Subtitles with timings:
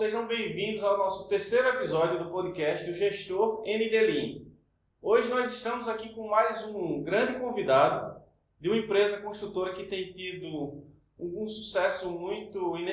[0.00, 4.50] sejam bem-vindos ao nosso terceiro episódio do podcast O Gestor NDLIN.
[5.02, 8.18] Hoje nós estamos aqui com mais um grande convidado
[8.58, 10.82] de uma empresa construtora que tem tido
[11.18, 12.90] um, sucesso muito, muito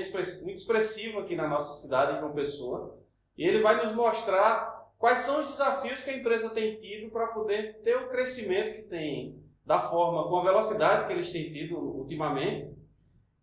[0.49, 2.99] expressivo aqui na nossa cidade, João Pessoa.
[3.37, 7.27] E ele vai nos mostrar quais são os desafios que a empresa tem tido para
[7.27, 11.77] poder ter o crescimento que tem, da forma, com a velocidade que eles têm tido
[11.77, 12.75] ultimamente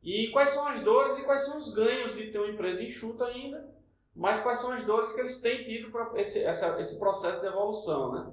[0.05, 3.25] e quais são as dores e quais são os ganhos de ter uma empresa enxuta
[3.25, 3.73] ainda,
[4.15, 8.13] mas quais são as dores que eles têm tido para esse, esse processo de evolução,
[8.13, 8.33] né?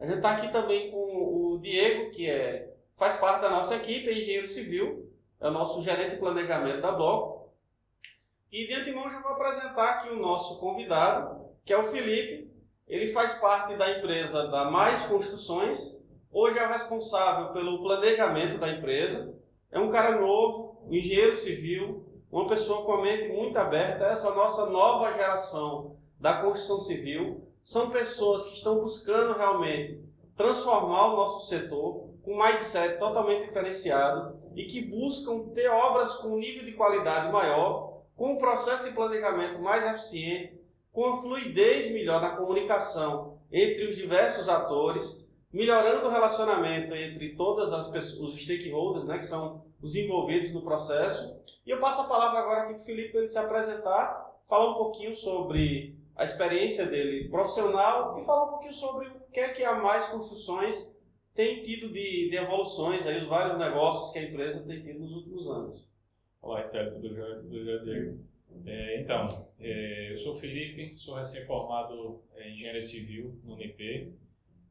[0.00, 4.08] A gente está aqui também com o Diego, que é, faz parte da nossa equipe,
[4.08, 5.08] é engenheiro civil,
[5.40, 7.52] é o nosso gerente de planejamento da Bloco.
[8.50, 12.52] E de antemão já vou apresentar aqui o nosso convidado, que é o Felipe.
[12.88, 16.02] Ele faz parte da empresa da Mais Construções,
[16.32, 19.32] hoje é o responsável pelo planejamento da empresa.
[19.70, 24.34] É um cara novo, um engenheiro civil, uma pessoa com a mente muito aberta, essa
[24.34, 30.02] nossa nova geração da construção civil, são pessoas que estão buscando realmente
[30.36, 36.28] transformar o nosso setor com um mindset totalmente diferenciado e que buscam ter obras com
[36.28, 40.60] um nível de qualidade maior, com um processo de planejamento mais eficiente,
[40.92, 47.72] com a fluidez melhor na comunicação entre os diversos atores, melhorando o relacionamento entre todas
[47.72, 51.40] as pessoas, os stakeholders, né, que são os envolvidos no processo.
[51.66, 54.70] E eu passo a palavra agora aqui para o Felipe para ele se apresentar, falar
[54.70, 59.48] um pouquinho sobre a experiência dele profissional e falar um pouquinho sobre o que é
[59.48, 60.92] que a Mais Construções
[61.34, 65.12] tem tido de, de evoluções, aí, os vários negócios que a empresa tem tido nos
[65.12, 65.88] últimos anos.
[66.42, 67.36] Olá, Excel, tudo jóia?
[67.36, 68.18] Tudo jóia, Diego?
[68.66, 74.12] É, então, é, eu sou Felipe, sou recém-formado em Engenharia Civil no UNIP,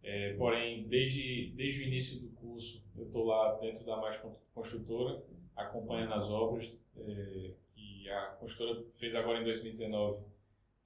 [0.04, 4.20] é, porém, desde, desde o início do curso, eu estou lá dentro da Mais
[4.54, 5.24] Construtora,
[5.56, 10.24] acompanhando as obras é, que a construtora fez agora em 2019,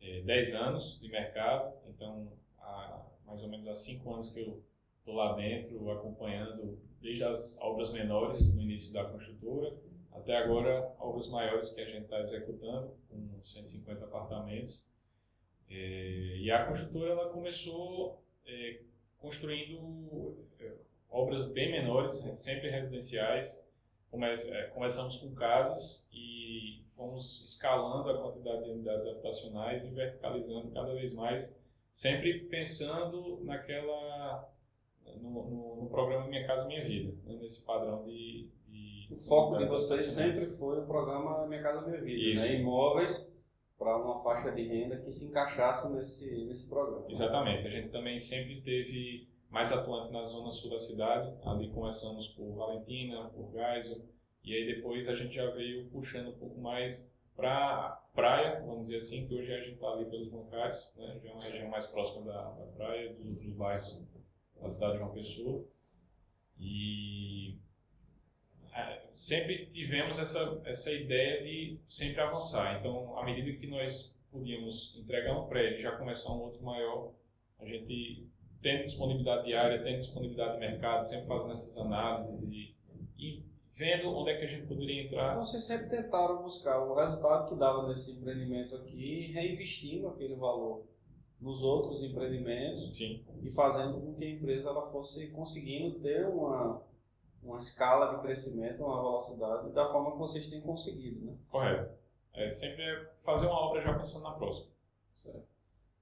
[0.02, 4.62] é, 10 anos de mercado, então há mais ou menos há 5 anos que eu
[5.00, 9.76] estou lá dentro, acompanhando desde as obras menores no início da construtora,
[10.12, 14.84] até agora obras maiores que a gente está executando, com 150 apartamentos.
[15.70, 18.82] É, e a construtora ela começou é,
[19.26, 20.72] construindo eh,
[21.10, 23.68] obras bem menores, sempre residenciais.
[24.12, 30.70] Come eh, começamos com casas e fomos escalando a quantidade de unidades habitacionais e verticalizando
[30.72, 31.60] cada vez mais,
[31.92, 34.48] sempre pensando naquela
[35.20, 37.36] no, no, no programa Minha Casa Minha Vida, né?
[37.42, 42.02] nesse padrão de, de o foco de vocês sempre foi o programa Minha Casa Minha
[42.02, 42.54] Vida, né?
[42.54, 43.35] imóveis
[43.86, 47.06] para uma faixa de renda que se encaixasse nesse, nesse programa.
[47.08, 47.68] Exatamente.
[47.68, 51.32] A gente também sempre teve mais atuante na zona sul da cidade.
[51.44, 54.02] Ali começamos por Valentina, por Geisel,
[54.44, 58.98] e aí depois a gente já veio puxando um pouco mais para praia, vamos dizer
[58.98, 61.20] assim, que hoje a gente está ali pelos bancários, né?
[61.22, 64.02] já é uma região mais próxima da, da praia, dos outros bairros
[64.60, 65.66] da cidade de João Pessoa.
[66.58, 67.60] E
[69.14, 72.80] sempre tivemos essa, essa ideia de sempre avançar.
[72.80, 77.14] Então, à medida que nós podíamos entregar um prédio e já começar um outro maior,
[77.60, 78.28] a gente
[78.62, 82.76] tendo disponibilidade de área, tendo disponibilidade de mercado, sempre fazendo essas análises e,
[83.18, 83.44] e
[83.76, 85.32] vendo onde é que a gente poderia entrar.
[85.32, 90.84] Então, vocês sempre tentaram buscar o resultado que dava nesse empreendimento aqui, reinvestindo aquele valor
[91.40, 93.24] nos outros empreendimentos Sim.
[93.44, 96.82] e fazendo com que a empresa ela fosse conseguindo ter uma
[97.46, 101.38] uma escala de crescimento, uma velocidade, da forma que vocês têm conseguido, né?
[101.50, 101.94] Correto.
[102.34, 102.84] É sempre
[103.24, 104.68] fazer uma obra já pensando na próxima.
[105.14, 105.48] Certo.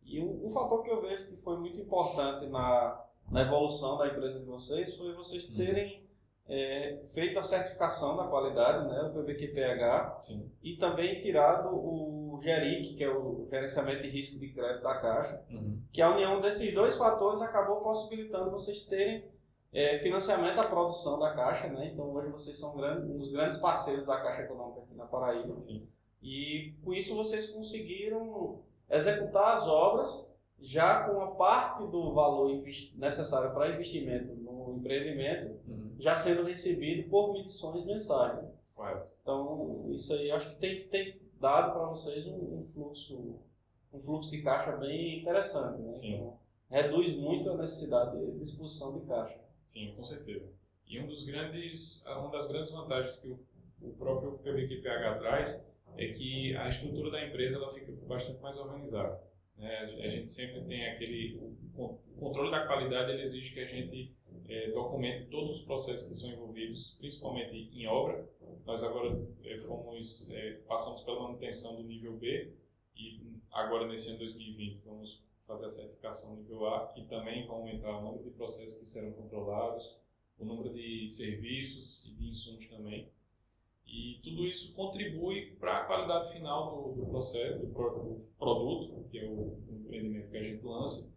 [0.04, 4.08] E um, um, fator que eu vejo que foi muito importante na, na evolução da
[4.08, 5.58] empresa de vocês foi vocês uhum.
[5.58, 6.56] terem uhum.
[6.56, 10.52] é, feito a certificação da qualidade, né, o PBQPH, Sim.
[10.62, 15.46] e também tirado o GERIC, que é o Gerenciamento de Risco de Crédito da Caixa,
[15.50, 15.82] uhum.
[15.92, 19.24] que a união desses dois fatores acabou possibilitando vocês terem
[19.74, 21.90] é, financiamento da produção da Caixa, né?
[21.92, 25.60] Então hoje vocês são um dos grandes parceiros da Caixa Econômica aqui na Paraíba.
[25.60, 25.88] Sim.
[26.22, 30.28] E com isso vocês conseguiram executar as obras
[30.60, 32.50] já com a parte do valor
[32.96, 35.96] necessário para investimento no empreendimento uhum.
[36.00, 38.42] já sendo recebido por medições mensais.
[38.42, 38.50] Né?
[39.22, 43.40] Então isso aí acho que tem, tem dado para vocês um, um, fluxo
[43.92, 45.94] um fluxo de caixa bem interessante, né?
[46.02, 46.38] Então,
[46.70, 49.43] reduz muito a necessidade de disposição de caixa.
[49.68, 50.52] Sim, com certeza.
[50.88, 53.40] E um dos grandes, uma das grandes vantagens que o,
[53.82, 55.68] o próprio PBQPH traz
[55.98, 59.22] é que a estrutura da empresa ela fica bastante mais organizada.
[59.58, 59.80] Né?
[59.80, 61.38] A gente sempre tem aquele
[61.76, 64.14] o, controle da qualidade ele exige que a gente
[64.48, 68.28] é, documente todos os processos que são envolvidos, principalmente em obra.
[68.66, 72.54] Nós agora é, fomos é, passamos pela manutenção do nível B
[72.96, 73.22] e
[73.52, 78.02] agora nesse ano 2020 vamos fazer a certificação nível A, que também vai aumentar o
[78.02, 79.98] número de processos que serão controlados,
[80.38, 83.12] o número de serviços e de insumos também.
[83.86, 89.20] E tudo isso contribui para a qualidade final do, do processo, do, do, produto, que
[89.20, 91.08] é o, empreendimento que a gente lança,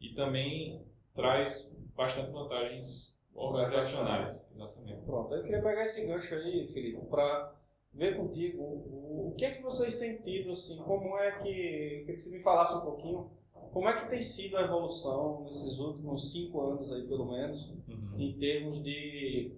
[0.00, 0.84] e também
[1.14, 4.46] traz bastante vantagens organizacionais.
[4.52, 5.02] Exatamente.
[5.04, 7.54] Pronto, eu queria pegar esse gancho aí, Felipe, para
[7.92, 12.00] ver contigo o, o que é que vocês têm tido, assim, como é que, eu
[12.00, 13.30] queria que você me falasse um pouquinho,
[13.72, 18.18] como é que tem sido a evolução nesses últimos cinco anos aí, pelo menos, uhum.
[18.18, 19.52] em termos de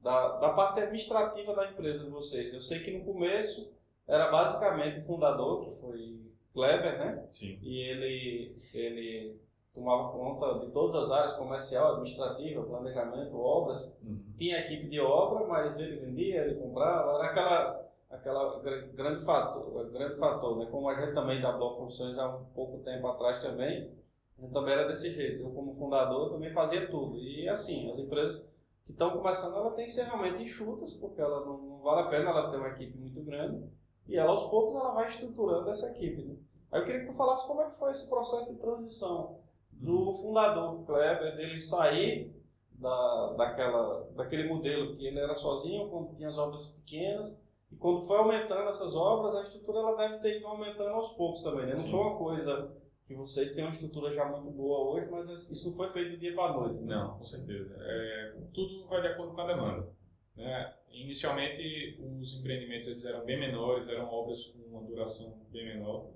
[0.00, 2.54] da, da parte administrativa da empresa de vocês.
[2.54, 3.72] Eu sei que no começo
[4.06, 6.20] era basicamente o fundador, que foi
[6.52, 7.26] Kleber, né?
[7.30, 7.58] Sim.
[7.60, 9.40] E ele, ele
[9.74, 13.94] tomava conta de todas as áreas, comercial, administrativa, planejamento, obras.
[14.02, 14.22] Uhum.
[14.38, 20.18] Tinha equipe de obra, mas ele vendia, ele comprava, era aquela, aquela grande fator, grande
[20.18, 20.66] fator, né?
[20.70, 23.92] Como a gente também da Bloco Construções há um pouco tempo atrás também,
[24.38, 25.42] a gente também era desse jeito.
[25.42, 27.18] Eu como fundador também fazia tudo.
[27.18, 28.48] E assim, as empresas
[28.84, 32.08] que estão começando, ela tem que ser realmente enxutas, porque ela não, não, vale a
[32.08, 33.68] pena ela ter uma equipe muito grande,
[34.06, 36.22] e ela aos poucos ela vai estruturando essa equipe.
[36.22, 36.36] Né?
[36.70, 39.40] Aí eu queria que tu falasse como é que foi esse processo de transição
[39.72, 42.32] do fundador Kleber, dele sair
[42.70, 47.36] da, daquela, daquele modelo que ele era sozinho, quando tinha as obras pequenas,
[47.70, 51.40] e quando foi aumentando essas obras, a estrutura ela deve ter ido aumentando aos poucos
[51.40, 51.74] também, né?
[51.74, 51.90] Não Sim.
[51.90, 52.76] foi uma coisa
[53.06, 56.16] que vocês têm uma estrutura já muito boa hoje, mas isso não foi feito do
[56.16, 56.82] dia para a noite.
[56.82, 56.94] Né?
[56.94, 57.76] Não, com certeza.
[57.78, 59.88] É, tudo vai de acordo com a demanda.
[60.36, 60.74] Né?
[60.90, 66.10] Inicialmente, os empreendimentos eles eram bem menores, eram obras com uma duração bem menor,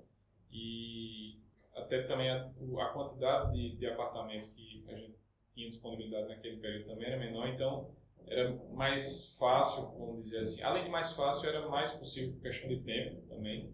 [0.51, 1.39] e
[1.75, 5.15] até também a, a quantidade de, de, apartamentos que a gente
[5.53, 7.91] tinha disponibilidade naquele período também era menor, então
[8.27, 10.61] era mais fácil, vamos dizer assim.
[10.63, 13.73] Além de mais fácil, era mais possível por questão de tempo também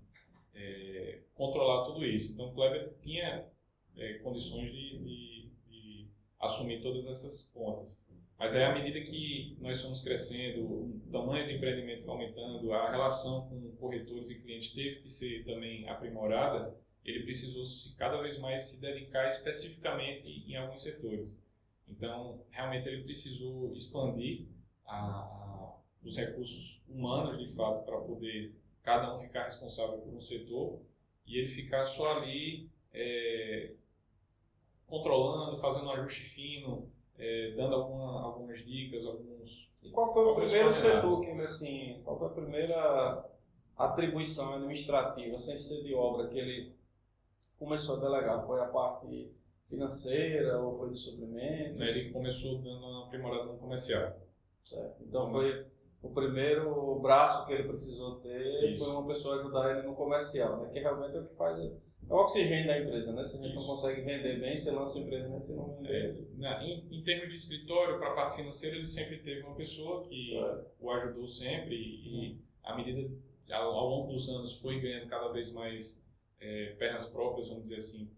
[0.53, 2.33] é, controlar tudo isso.
[2.33, 3.47] Então, o Kleber tinha
[3.95, 6.07] é, condições de, de, de,
[6.39, 8.03] assumir todas essas pontas.
[8.37, 12.91] Mas aí, à medida que nós fomos crescendo, o tamanho do empreendimento foi aumentando, a
[12.91, 18.37] relação com corretores e clientes teve que ser também aprimorada, ele precisou se, cada vez
[18.37, 21.41] mais se dedicar especificamente em alguns setores.
[21.87, 24.47] Então, realmente, ele precisou expandir
[24.85, 30.21] a, a, os recursos humanos, de fato, para poder cada um ficar responsável por um
[30.21, 30.79] setor
[31.25, 33.73] e ele ficar só ali é,
[34.87, 39.69] controlando, fazendo um ajuste fino, é, dando alguma, algumas dicas, alguns.
[39.83, 43.29] E qual foi o primeiro setor que assim, qual foi a primeira
[43.75, 46.75] atribuição administrativa, sem ser de obra, que ele
[47.57, 48.45] começou a delegar?
[48.45, 49.29] Foi a parte
[49.69, 51.81] financeira ou foi de suprimento?
[51.81, 54.17] Ele começou dando uma aprimorada no comercial.
[54.63, 55.03] Certo.
[55.03, 55.65] Então foi
[56.01, 58.83] o primeiro braço que ele precisou ter Isso.
[58.83, 60.69] foi uma pessoa ajudar ele no comercial, né?
[60.69, 61.59] que realmente é o que faz
[62.09, 63.23] é o oxigênio da empresa, né?
[63.23, 63.59] Se a gente Isso.
[63.59, 66.25] não consegue vender bem, você lança empreendimento, se não vender.
[66.41, 70.07] É, em, em, termos de escritório, para a parte financeira, ele sempre teve uma pessoa
[70.07, 70.71] que certo.
[70.79, 73.09] o ajudou sempre e, e à medida,
[73.51, 76.01] ao, ao, longo dos anos, foi ganhando cada vez mais
[76.39, 78.09] é, pernas próprias, vamos dizer assim.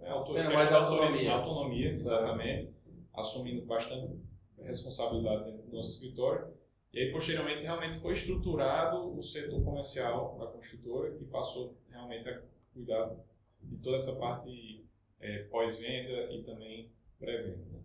[0.00, 1.32] É, autor, Tendo mais autonomia.
[1.32, 2.72] Autonomia, exatamente.
[3.12, 4.16] Assumindo bastante
[4.58, 6.52] responsabilidade dentro do nosso escritório.
[6.92, 12.42] E aí, posteriormente, realmente foi estruturado o setor comercial da construtora, que passou realmente a
[12.72, 13.14] cuidar
[13.60, 14.86] de toda essa parte
[15.20, 17.64] é, pós-venda e também pré-venda.
[17.72, 17.80] Né?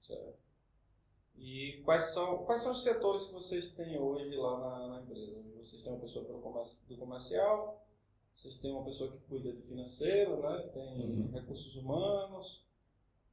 [0.00, 0.38] Certo.
[1.36, 5.40] E quais são, quais são os setores que vocês têm hoje lá na, na empresa?
[5.56, 7.86] Vocês têm uma pessoa do comercial,
[8.38, 10.70] vocês têm uma pessoa que cuida do financeiro, né?
[10.72, 11.30] tem uhum.
[11.32, 12.64] recursos humanos,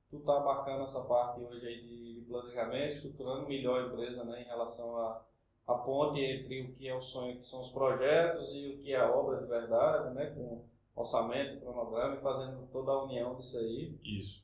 [0.09, 4.41] tu tá abarcando essa parte hoje aí de, de planejamento, estruturando melhor a empresa né,
[4.41, 5.23] em relação a,
[5.67, 8.93] a ponte entre o que é o sonho, que são os projetos, e o que
[8.93, 13.59] é a obra de verdade, né, com orçamento, cronograma, e fazendo toda a união disso
[13.59, 13.95] aí.
[14.03, 14.43] Isso.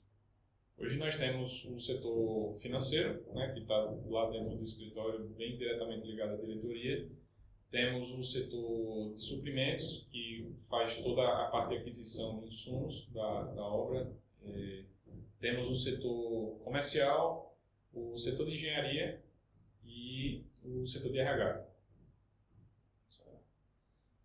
[0.78, 6.06] Hoje nós temos o setor financeiro, né, que está lá dentro do escritório, bem diretamente
[6.06, 7.10] ligado à diretoria.
[7.72, 13.44] Temos o setor de suprimentos, que faz toda a parte de aquisição de insumos da,
[13.44, 14.14] da obra.
[14.44, 14.84] É,
[15.40, 17.58] temos o setor comercial,
[17.94, 19.24] o setor de engenharia
[19.86, 21.72] e o setor de RH.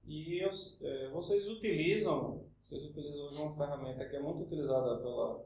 [0.07, 0.50] E eu,
[0.83, 5.45] é, vocês utilizam, vocês utilizam uma ferramenta que é muito utilizada pela,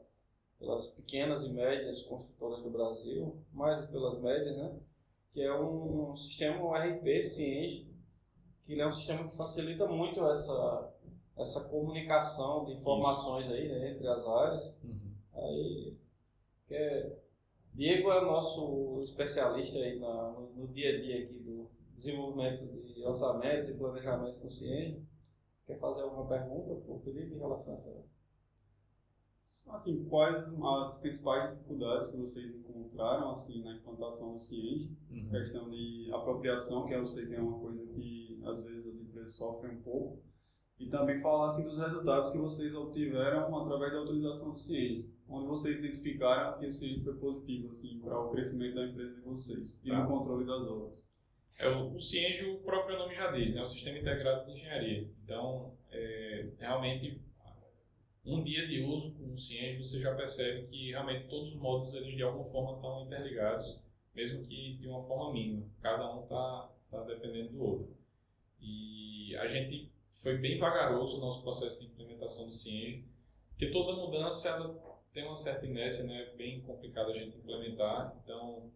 [0.59, 4.79] pelas pequenas e médias construtoras do Brasil, mais pelas médias, né?
[5.31, 7.90] Que é um, um sistema um RP Cienge,
[8.75, 10.93] que é um sistema que facilita muito essa,
[11.37, 14.79] essa comunicação de informações aí né, entre as áreas.
[14.83, 15.11] Uhum.
[15.33, 15.97] Aí,
[16.67, 17.17] que é,
[17.73, 23.03] Diego é nosso especialista aí na, no, no, dia a dia aqui do desenvolvimento de
[23.03, 25.05] orçamentos e planejamentos no CIEM.
[25.67, 28.03] quer fazer alguma pergunta para o Felipe em relação a essa?
[29.69, 34.97] Assim, quais as principais dificuldades que vocês encontraram assim na implantação do Cienge?
[35.09, 35.29] Uhum.
[35.29, 39.35] Questão de apropriação, que eu sei que é uma coisa que às vezes as empresas
[39.35, 40.23] sofrem um pouco.
[40.79, 45.47] E também falar assim, dos resultados que vocês obtiveram através da utilização do Cienge, onde
[45.47, 49.81] vocês identificaram que o Cienge foi positivo assim, para o crescimento da empresa de vocês
[49.85, 50.01] e tá.
[50.01, 51.07] no controle das obras.
[51.59, 53.61] É, o, Cienge, o próprio nome já diz, né?
[53.61, 55.07] o Sistema Integrado de Engenharia.
[55.23, 57.21] Então, é, realmente
[58.25, 61.93] um dia de uso com o Cienge, você já percebe que realmente todos os módulos
[61.93, 63.79] eles de alguma forma estão interligados,
[64.13, 65.65] mesmo que de uma forma mínima.
[65.81, 68.00] Cada um está tá dependendo do outro.
[68.61, 69.91] E a gente
[70.21, 73.05] foi bem vagaroso o nosso processo de implementação do Cienge,
[73.49, 74.79] porque toda mudança ela
[75.13, 76.33] tem uma certa inércia, né?
[76.37, 78.15] bem complicado a gente implementar.
[78.23, 78.71] Então,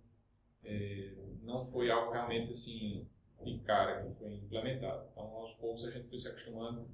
[0.64, 1.14] é,
[1.44, 3.08] não foi algo realmente assim
[3.44, 5.08] de cara que foi implementado.
[5.12, 6.90] Então, aos poucos a gente foi se acostumando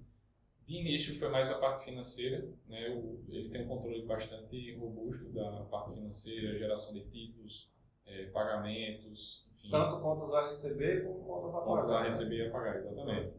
[0.72, 2.90] de início foi mais a parte financeira, né?
[2.90, 7.70] O, ele tem um controle bastante robusto da parte financeira, geração de títulos,
[8.06, 9.46] é, pagamentos.
[9.70, 11.82] Tanto contas a receber como contas a pagar.
[11.82, 13.34] Contas a receber e a pagar, exatamente.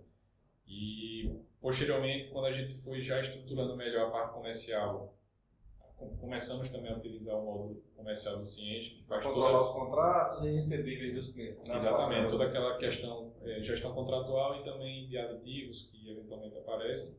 [0.67, 5.15] E posteriormente, quando a gente foi já estruturando melhor a parte comercial,
[6.21, 9.63] começamos também a utilizar o módulo comercial do Ciente, que faz controlar toda...
[9.63, 11.69] os contratos e recebíveis dos clientes.
[11.69, 11.77] Né?
[11.77, 17.17] Exatamente, toda aquela questão é, gestão contratual e também de aditivos que eventualmente aparecem.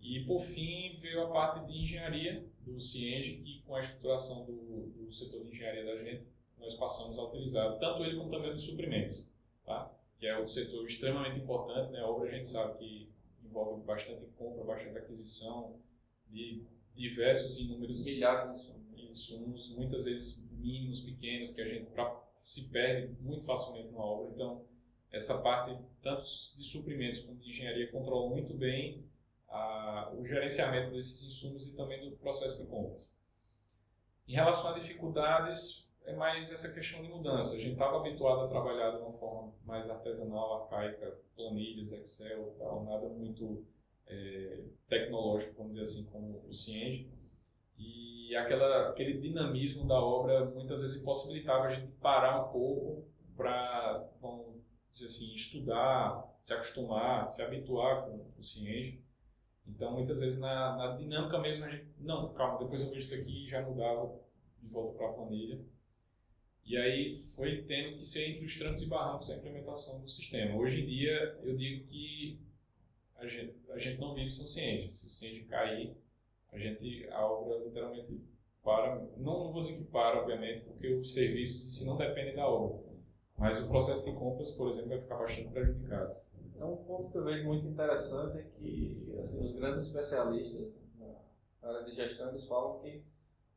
[0.00, 4.86] E por fim veio a parte de engenharia do Cienge, que com a estruturação do,
[4.96, 6.26] do setor de engenharia da gente,
[6.60, 9.26] nós passamos a utilizar tanto ele como também o de suprimentos,
[9.64, 9.90] tá?
[10.18, 11.90] que é outro setor extremamente importante.
[11.92, 12.00] Né?
[12.00, 13.10] A obra a gente sabe que
[13.42, 15.80] envolve bastante compra, bastante aquisição
[16.28, 16.62] de
[16.94, 18.80] diversos inúmeros milhares de insumos.
[19.10, 24.32] insumos, muitas vezes mínimos, pequenos, que a gente pra, se perde muito facilmente numa obra.
[24.34, 24.64] Então,
[25.10, 29.04] essa parte, tanto de suprimentos como de engenharia, controla muito bem
[29.48, 33.10] a, o gerenciamento desses insumos e também do processo de compras.
[34.28, 37.54] Em relação a dificuldades, é mais essa questão de mudança.
[37.54, 42.84] A gente estava habituado a trabalhar de uma forma mais artesanal, arcaica, planilhas, Excel, tal,
[42.84, 43.64] nada muito
[44.06, 47.10] é, tecnológico, vamos dizer assim, como o Cienge.
[47.78, 54.06] E aquela, aquele dinamismo da obra muitas vezes possibilitava a gente parar um pouco para,
[54.20, 59.02] vamos dizer assim, estudar, se acostumar, se habituar com o Cienge.
[59.66, 63.14] Então, muitas vezes na, na, dinâmica mesmo, a gente, não, calma, depois eu vejo isso
[63.14, 64.18] aqui e já mudava
[64.60, 65.60] de volta para a planilha.
[66.70, 70.56] E aí foi tendo que ser entre os trancos e barrancos a implementação do sistema.
[70.56, 72.38] Hoje em dia, eu digo que
[73.16, 74.96] a gente, a gente não vive sem Cienge.
[74.96, 75.96] Se o Cienge cair,
[76.52, 78.20] a gente, a obra literalmente
[78.62, 82.88] para, não, vou dizer que para, obviamente, porque os serviços si não dependem da obra.
[83.36, 86.14] Mas o processo de compras, por exemplo, vai ficar bastante prejudicado.
[86.56, 90.80] É um ponto que eu vejo muito interessante é que assim, os grandes especialistas
[91.60, 93.02] na área de gestão eles falam que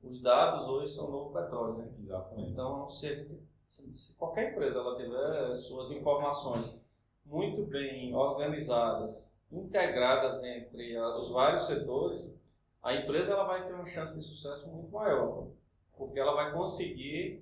[0.04, 1.90] os dados hoje são o novo petróleo, né?
[2.04, 2.52] Exatamente.
[2.52, 6.82] Então, se, gente, se, se qualquer empresa ela tiver suas informações
[7.26, 12.32] muito bem organizadas, integradas entre os vários setores,
[12.82, 15.48] a empresa ela vai ter uma chance de sucesso muito maior,
[15.96, 17.42] porque ela vai conseguir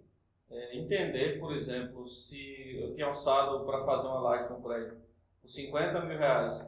[0.50, 4.98] é, entender, por exemplo, se eu tinha alçado para fazer uma laje no prédio
[5.42, 6.68] por 50 mil reais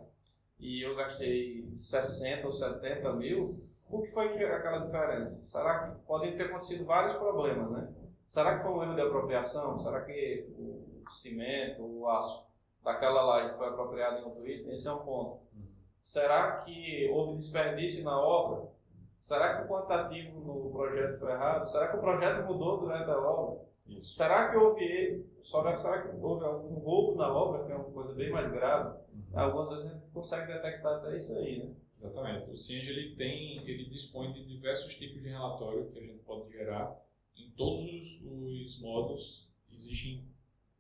[0.59, 3.62] e eu gastei 60 ou 70 mil,
[3.93, 5.43] o que foi que aquela diferença?
[5.43, 7.88] Será que podem ter acontecido vários problemas, né?
[8.25, 9.77] Será que foi um erro de apropriação?
[9.77, 12.45] Será que o cimento, o aço
[12.83, 14.73] daquela laje foi apropriado em outro item?
[14.73, 15.41] Esse é um ponto.
[16.01, 18.67] Será que houve desperdício na obra?
[19.19, 21.69] Será que o quantitativo no projeto foi errado?
[21.69, 23.62] Será que o projeto mudou durante a obra?
[23.88, 24.12] Isso.
[24.12, 28.13] Será que houve, só será que houve algum roubo na obra, que é uma coisa
[28.13, 28.97] bem mais grave?
[29.13, 29.23] Uhum.
[29.33, 31.73] Algumas vezes a gente consegue detectar até isso aí, né?
[32.03, 32.50] Exatamente.
[32.50, 36.51] O CIENG ele tem, ele dispõe de diversos tipos de relatório que a gente pode
[36.51, 37.01] gerar.
[37.38, 37.86] Em todos
[38.22, 40.27] os, os existem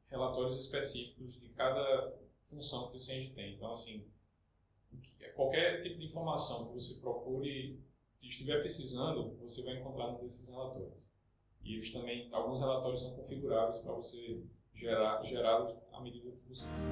[0.09, 2.13] relatórios específicos de cada
[2.49, 3.55] função que o CIENG tem.
[3.55, 4.05] Então, assim,
[5.33, 7.79] qualquer tipo de informação que você procure,
[8.19, 10.93] se estiver precisando, você vai encontrar num desses relatórios.
[11.63, 14.43] E eles também, alguns relatórios são configuráveis para você
[14.75, 16.91] gerar, gerá-los à medida que você precisa.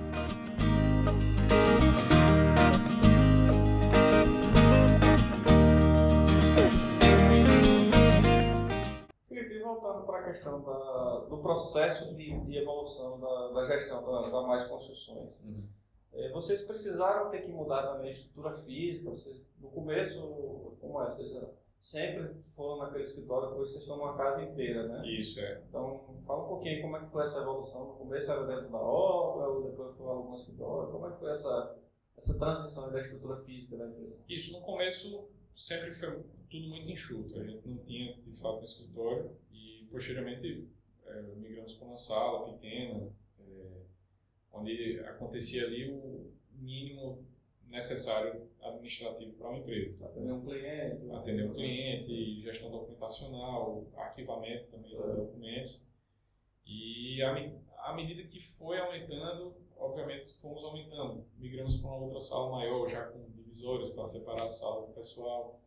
[9.71, 14.41] Voltando para a questão da, do processo de, de evolução da, da gestão da, da
[14.41, 15.63] Mais Construções, uhum.
[16.13, 19.09] é, vocês precisaram ter que mudar também a estrutura física?
[19.09, 21.05] Vocês, no começo, como é?
[21.05, 21.39] Vocês
[21.79, 25.07] sempre foram naquele escritório que vocês estão numa casa inteira, né?
[25.07, 25.63] Isso, é.
[25.67, 27.85] Então, fala um pouquinho como é que foi essa evolução.
[27.85, 30.91] No começo era dentro da obra, ou depois foi algum escritório.
[30.91, 31.77] Como é que foi essa,
[32.17, 34.15] essa transição da estrutura física da empresa?
[34.27, 37.39] Isso, no começo sempre foi tudo muito enxuto.
[37.39, 39.31] A gente não tinha, de fato, um escritório
[39.91, 40.67] posteriormente,
[41.05, 43.81] é, migramos para uma sala pequena, é,
[44.53, 47.25] onde acontecia ali o mínimo
[47.67, 50.05] necessário administrativo para uma empresa.
[50.05, 51.11] Atender um cliente.
[51.11, 55.81] Atender um cliente, gestão documentacional, arquivamento também de documentos.
[56.65, 61.25] E à medida que foi aumentando, obviamente fomos aumentando.
[61.37, 65.59] Migramos para uma outra sala maior, já com divisórios para separar a sala do pessoal.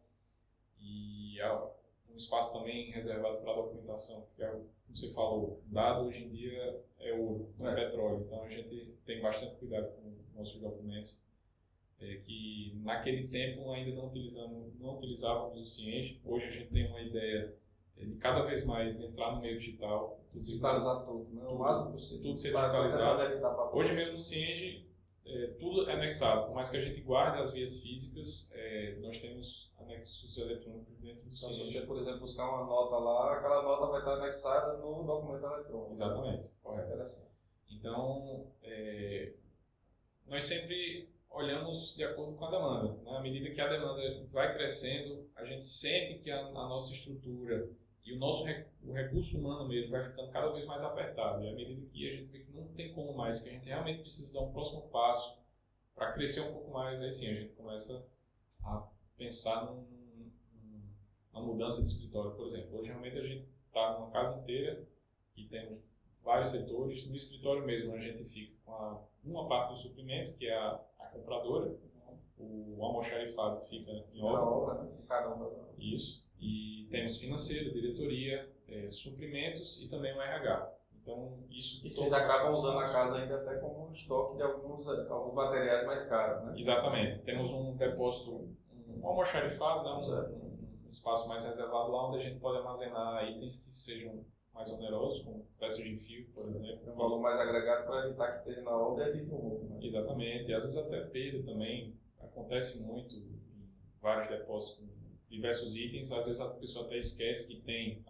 [0.81, 1.41] E
[2.13, 6.29] um espaço também reservado para a documentação, porque, é como você falou, dado hoje em
[6.31, 8.25] dia é ouro, é, é petróleo.
[8.25, 11.23] Então a gente tem bastante cuidado com nossos documentos.
[12.01, 16.21] É, que naquele tempo ainda não utilizamos, não utilizávamos o Cienge.
[16.25, 17.55] Hoje a gente tem uma ideia
[17.97, 20.21] de cada vez mais entrar no meio digital.
[20.35, 21.47] Digitalizar tudo, né?
[21.47, 22.23] o máximo possível.
[22.23, 23.77] Tudo ser digitalizado.
[23.77, 24.85] Hoje mesmo o Cienge,
[25.27, 26.47] é, tudo é anexado.
[26.47, 31.23] Por mais que a gente guarde as vias físicas, é, nós temos anexos eletrônicos dentro
[31.23, 31.67] do então, Cienge.
[31.67, 35.45] Se você, por exemplo, buscar uma nota lá, aquela nota vai estar anexada no documento
[35.45, 35.93] eletrônico.
[35.93, 36.51] Exatamente.
[36.63, 36.89] Correto.
[36.89, 37.31] Interessante.
[37.71, 39.35] Então, é,
[40.27, 43.03] nós sempre olhamos de acordo com a demanda.
[43.03, 43.17] Né?
[43.17, 47.69] À medida que a demanda vai crescendo, a gente sente que a, a nossa estrutura
[48.05, 48.45] e o nosso
[48.83, 51.43] o recurso humano mesmo vai ficando cada vez mais apertado.
[51.43, 53.67] E à medida que a gente vê que não tem como mais, que a gente
[53.67, 55.43] realmente precisa dar um próximo passo
[55.95, 58.07] para crescer um pouco mais, aí sim a gente começa
[58.63, 59.87] a pensar num,
[60.63, 60.83] num,
[61.33, 62.79] numa mudança de escritório, por exemplo.
[62.79, 64.87] Hoje realmente a gente está numa casa inteira
[65.35, 65.81] e temos
[66.23, 67.09] vários setores.
[67.09, 70.81] No escritório mesmo a gente fica com a, uma parte dos suprimentos, que é a,
[70.99, 71.75] a compradora,
[72.37, 74.43] o almoxarifado fica em obra.
[74.43, 74.83] obra
[75.63, 75.75] né?
[75.79, 80.75] Isso e temos financeiro, diretoria, é, suprimentos e também o RH.
[81.05, 81.87] Então, isso.
[81.87, 86.03] E vocês acabam usando a casa ainda até como estoque de alguns, alguns materiais mais
[86.09, 86.55] caros, né?
[86.59, 87.23] Exatamente.
[87.25, 88.49] Temos um depósito,
[88.89, 89.91] um almoxarifado, né?
[89.91, 94.71] um, um, espaço mais reservado lá onde a gente pode armazenar itens que sejam mais
[94.71, 96.79] onerosos, como peças de fio, por exemplo.
[96.85, 99.75] Tem um valor mais agregado para evitar que esteja na obra e evite um roubo.
[99.75, 99.87] Né?
[99.87, 100.51] Exatamente.
[100.51, 101.95] E às vezes até perda também.
[102.19, 103.39] Acontece muito em
[104.01, 104.83] vários depósitos
[105.29, 108.05] diversos itens, às vezes a pessoa até esquece que tem,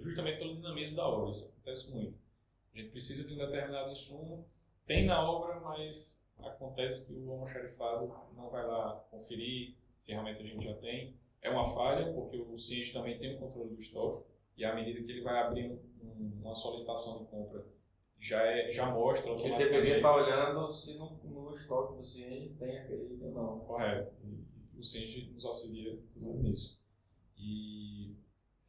[0.00, 2.18] justamente pelo dinamismo da obra, isso acontece muito.
[2.74, 4.46] A gente precisa de um determinado insumo,
[4.86, 10.46] tem na obra, mas acontece que o almoxarifado não vai lá conferir se realmente a
[10.46, 11.14] gente já tem.
[11.42, 14.24] É uma falha, porque o CIES também tem um controle do estoque,
[14.56, 15.70] e à medida que ele vai abrir
[16.02, 17.64] um, uma solicitação de compra,
[18.18, 22.78] já, é, já mostra Ele deveria estar olhando se no, no estoque do CIES tem
[22.78, 23.60] aquele item ou não.
[23.60, 24.12] Correto
[24.80, 26.78] o Senge nos auxilia nisso.
[27.36, 28.14] E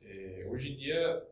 [0.02, 1.28] é, hoje em dia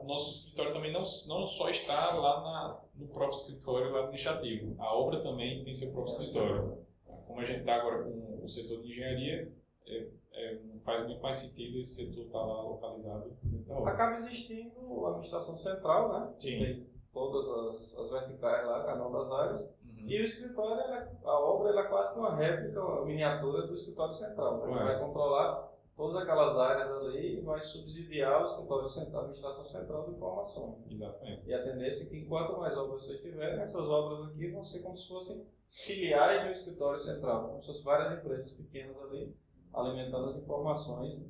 [0.00, 4.94] o nosso escritório também não, não só está lá na, no próprio escritório administrativo, a
[4.94, 6.78] obra também tem seu próprio escritório.
[7.26, 9.52] Como a gente está agora com o setor de engenharia,
[9.86, 13.92] é, é, faz muito mais sentido esse setor estar tá lá localizado dentro da obra.
[13.92, 16.34] Acaba existindo a administração central, né?
[16.38, 16.58] Sim.
[16.58, 19.68] Tem todas as, as verticais lá, cada uma das áreas.
[20.06, 23.74] E o escritório, ela, a obra ela é quase que uma réplica, uma miniatura do
[23.74, 24.58] escritório central.
[24.58, 24.72] Né?
[24.72, 29.64] Ele vai controlar todas aquelas áreas ali e vai subsidiar o escritório central, a administração
[29.64, 30.76] central de informações.
[30.88, 31.46] Exatamente.
[31.46, 34.80] E a tendência é que, enquanto mais obras vocês tiverem, essas obras aqui vão ser
[34.80, 39.36] como se fossem filiais do escritório central, como se fossem várias empresas pequenas ali
[39.74, 41.20] alimentando as informações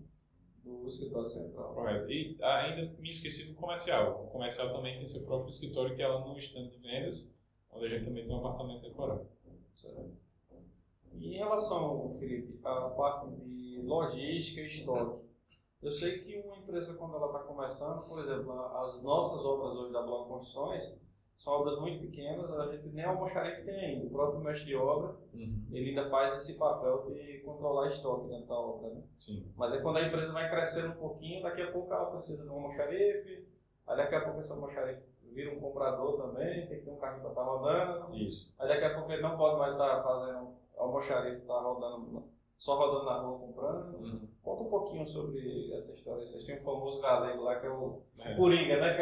[0.63, 1.75] do escritório central.
[1.75, 2.11] Correto.
[2.11, 4.27] E ainda me esqueci do comercial.
[4.27, 7.35] O comercial também tem seu próprio escritório que ela no stand de vendas
[7.79, 9.27] onde a gente também tem um apartamento decorado.
[9.75, 10.11] Certo.
[11.15, 15.27] E em relação, Felipe, à parte de logística e estoque,
[15.81, 19.93] eu sei que uma empresa, quando ela está começando, por exemplo, as nossas obras hoje
[19.93, 20.99] da Bloco Construções
[21.37, 24.07] são obras muito pequenas, a gente nem almoxarife tem ainda.
[24.07, 25.67] O próprio mestre de obra, uhum.
[25.71, 28.91] ele ainda faz esse papel de controlar estoque dentro da obra.
[28.91, 29.03] Né?
[29.21, 29.53] Sim.
[29.57, 32.51] Mas é quando a empresa vai crescendo um pouquinho, daqui a pouco ela precisa de
[32.51, 33.47] um almoxarife,
[33.87, 37.23] aí daqui a pouco esse almoxarife vira um comprador também, tem que ter um carrinho
[37.23, 38.17] para estar tá rodando.
[38.17, 38.55] Isso.
[38.59, 42.25] Aí daqui a pouco ele não pode mais estar tá fazendo almoxarife, estar tá rodando,
[42.57, 43.97] só rodando na rua comprando.
[43.99, 44.29] Uhum.
[44.43, 46.27] Conta um pouquinho sobre essa história.
[46.27, 48.35] Vocês têm um famoso galego lá que é o é.
[48.35, 48.95] Coringa, né?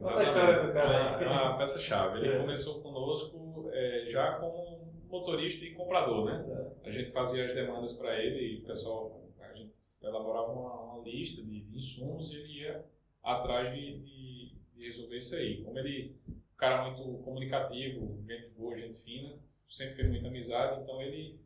[0.00, 1.24] Conta a história do cara aí.
[1.24, 2.18] É uma peça-chave.
[2.18, 2.38] Ele é.
[2.38, 6.72] começou conosco é, já como motorista e comprador, né?
[6.84, 6.88] É.
[6.88, 11.04] A gente fazia as demandas para ele e o pessoal, a gente elaborava uma, uma
[11.04, 12.84] lista de, de insumos e ele ia
[13.22, 14.43] atrás de, de
[14.86, 15.62] resolver isso aí.
[15.62, 16.14] Como ele
[16.56, 21.38] cara muito comunicativo, gente boa, gente fina, sempre fez muita amizade, então ele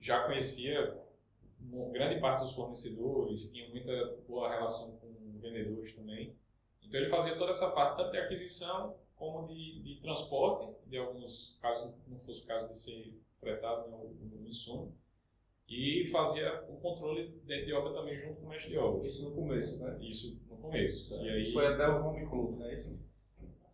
[0.00, 0.96] já conhecia
[1.92, 6.34] grande parte dos fornecedores, tinha muita boa relação com vendedores também.
[6.82, 11.58] Então ele fazia toda essa parte, tanto de aquisição como de, de transporte, de alguns
[11.60, 14.96] casos, não fosse o caso de ser fretado né, o insumo,
[15.68, 19.06] e fazia o controle dentro de obra também junto com o mestre de obra.
[19.06, 19.98] Isso no começo, né?
[20.00, 21.14] Isso no começo.
[21.22, 23.02] E aí, isso foi até o Home Club, não é isso?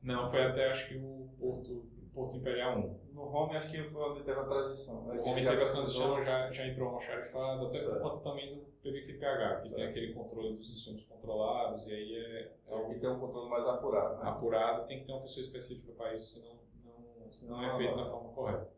[0.03, 3.01] Não, foi até acho que o Porto, Porto Imperial 1.
[3.13, 5.05] No Home acho que foi onde teve a transição.
[5.07, 5.21] Né?
[5.21, 7.95] O Home teve a transição, já, já entrou uma xarifada, até certo.
[7.95, 9.75] por conta também do PBQPH, que certo.
[9.75, 12.53] tem aquele controle dos insumos controlados, e aí é.
[12.65, 14.23] Então, que tem um controle mais apurado.
[14.23, 14.31] Né?
[14.31, 17.97] Apurado, tem que ter uma pessoa específica para isso, senão não, senão não é feito
[17.97, 18.71] da forma correta.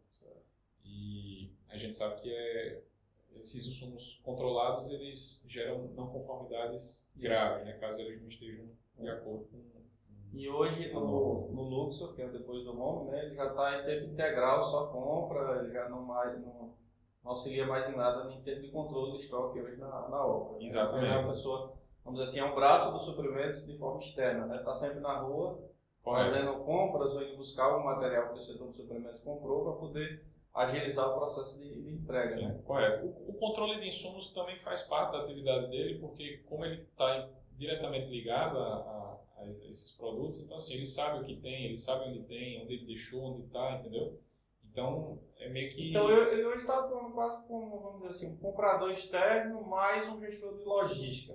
[0.84, 2.82] E a gente sabe que é
[3.40, 8.68] esses insumos controlados eles geram não conformidades graves, né, caso eles não estejam
[8.98, 9.72] de acordo com.
[10.32, 13.84] E hoje no, no Luxor, que é depois do Home, né, ele já está em
[13.84, 16.74] tempo integral, só compra, ele já não, mais, não,
[17.22, 20.58] não auxilia mais em nada em termos de controle de estoque hoje na, na obra.
[20.58, 20.64] Né.
[20.64, 21.04] Exatamente.
[21.04, 24.46] Ele é uma pessoa, vamos dizer assim, é um braço dos suprimentos de forma externa,
[24.46, 24.56] né?
[24.56, 25.62] Está sempre na rua,
[26.02, 26.30] Correto.
[26.30, 30.31] fazendo compras ou indo buscar algum material que o setor de suprimentos comprou para poder
[30.54, 32.30] agilizar o processo de, de entrega.
[32.30, 32.60] Sim, né?
[32.64, 33.06] correto.
[33.06, 37.28] O, o, controle de insumos também faz parte da atividade dele, porque como ele está
[37.56, 41.78] diretamente ligado a, a, a, esses produtos, então assim, ele sabe o que tem, ele
[41.78, 44.20] sabe onde tem, onde ele deixou, onde está, entendeu?
[44.70, 45.90] Então, é meio que...
[45.90, 50.18] Então, ele hoje está atuando quase como, vamos dizer assim, um comprador externo mais um
[50.18, 51.34] gestor de logística.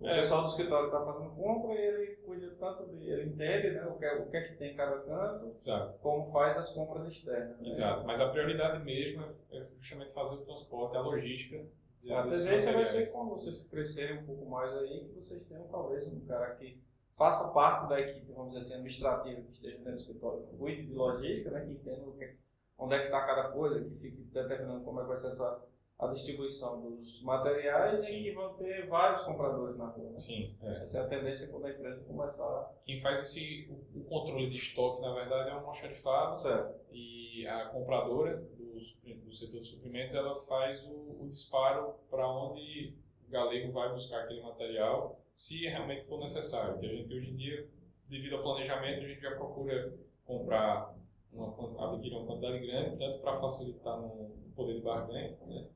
[0.00, 0.16] O é.
[0.16, 3.08] pessoal do escritório está fazendo compra e ele cuida tanto de.
[3.08, 5.98] Ele entende né, o, que é, o que é que tem em cada canto, Exato.
[6.00, 7.58] como faz as compras externas.
[7.60, 7.68] Né?
[7.68, 11.64] Exato, mas a prioridade mesmo é, é justamente fazer o transporte, a logística.
[12.10, 16.06] A tendência vai ser quando vocês crescerem um pouco mais aí, que vocês tenham talvez
[16.06, 16.78] um cara que
[17.16, 20.86] faça parte da equipe, vamos dizer assim, administrativa que esteja dentro do escritório, que cuide
[20.86, 22.36] de logística, né, que entenda que,
[22.76, 25.64] onde é que está cada coisa, que fique determinando como é que vai ser essa
[25.98, 28.16] a distribuição dos materiais Sim.
[28.16, 30.10] e vão ter vários compradores na rua.
[30.10, 30.20] Né?
[30.20, 30.56] Sim.
[30.62, 30.82] É.
[30.82, 32.72] Essa é a tendência quando a empresa começar.
[32.84, 36.40] Quem faz esse, o, o controle de estoque, na verdade, é uma almoxarifado.
[36.40, 36.74] Certo.
[36.92, 42.96] E a compradora do, do setor de suprimentos, ela faz o, o disparo para onde
[43.26, 46.74] o galego vai buscar aquele material, se realmente for necessário.
[46.74, 47.68] Porque a gente, hoje em dia,
[48.08, 50.94] devido ao planejamento, a gente já procura comprar
[51.32, 55.68] uma, adquirir uma quantidade grande, tanto para facilitar no poder de barganha, né?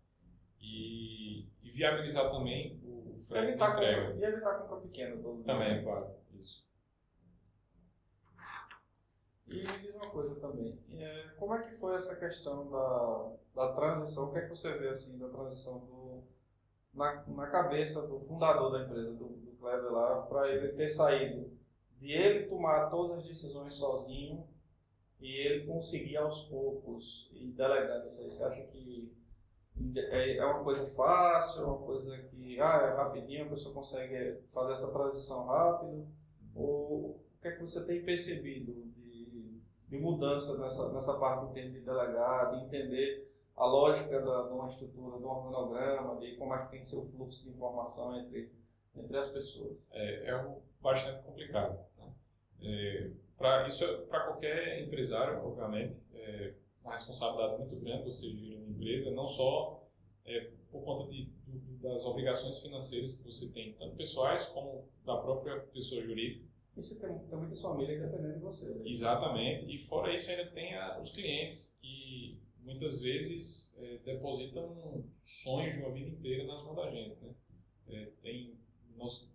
[0.69, 4.07] E, e viabilizar também o frete evitar de entrega.
[4.13, 5.83] Compra, e evitar compra pequena todo Também, dia.
[5.83, 6.15] claro.
[6.35, 6.65] Isso.
[9.47, 13.73] E me diz uma coisa também, é, como é que foi essa questão da, da
[13.73, 16.23] transição, o que é que você vê assim da transição do,
[16.93, 21.51] na, na cabeça do fundador da empresa, do, do Kleber lá, para ele ter saído
[21.97, 24.47] de ele tomar todas as decisões sozinho
[25.19, 29.11] e ele conseguir aos poucos e delegando isso aí, você acha que
[29.97, 34.41] é, é uma coisa fácil, é uma coisa que ah, é rapidinho, a pessoa consegue
[34.53, 36.07] fazer essa transição rápido?
[36.55, 41.71] Ou o que é que você tem percebido de, de mudança nessa, nessa parte de
[41.71, 46.55] de delegar, de entender a lógica da, de uma estrutura, de um organograma, de como
[46.55, 48.53] é que tem o fluxo de informação entre,
[48.97, 49.87] entre as pessoas?
[49.93, 51.79] É, é algo bastante complicado.
[51.97, 52.13] Né?
[52.63, 55.97] É, pra, isso é para qualquer empresário, obviamente.
[56.15, 56.55] É,
[56.89, 59.87] uma responsabilidade muito grande você gerir uma empresa, não só
[60.25, 65.17] é, por conta de, de, das obrigações financeiras que você tem, tanto pessoais como da
[65.19, 66.47] própria pessoa jurídica.
[66.77, 68.69] E você tem, tem muitas famílias dependendo de você.
[68.71, 68.89] Né?
[68.89, 69.75] Exatamente.
[69.75, 75.83] E fora isso ainda tem a, os clientes que muitas vezes é, depositam sonhos de
[75.83, 77.21] uma vida inteira nas mãos da gente.
[77.21, 77.35] Né?
[77.89, 78.59] É, tem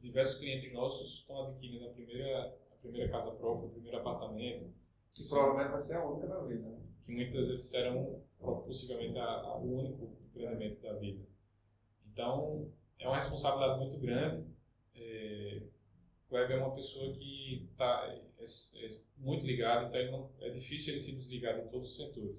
[0.02, 4.74] diversos clientes nossos estão adquirindo a primeira, a primeira casa própria, o primeiro apartamento.
[5.16, 6.70] Que provavelmente vai ser a única da vida.
[6.70, 6.84] Né?
[7.06, 8.22] Que muitas vezes serão
[8.66, 11.26] possivelmente a, a, o único treinamento da vida.
[12.12, 14.46] Então, é uma responsabilidade muito grande.
[14.96, 15.62] É,
[16.30, 20.94] o Web é uma pessoa que está é, é, muito ligado, então não, é difícil
[20.94, 22.38] ele se desligar de todos os setores.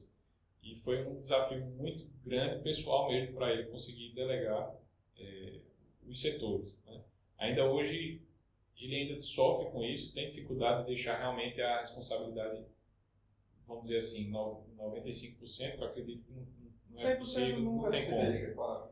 [0.62, 4.74] E foi um desafio muito grande, pessoal mesmo, para ele conseguir delegar
[5.18, 5.60] é,
[6.06, 6.74] os setores.
[6.86, 7.02] Né?
[7.38, 8.22] Ainda hoje,
[8.78, 12.64] ele ainda sofre com isso, tem dificuldade de deixar realmente a responsabilidade
[13.66, 16.46] vamos dizer assim, 95%, eu acredito que não,
[16.90, 18.32] não é possível, não tem como.
[18.32, 18.88] Deixa, claro.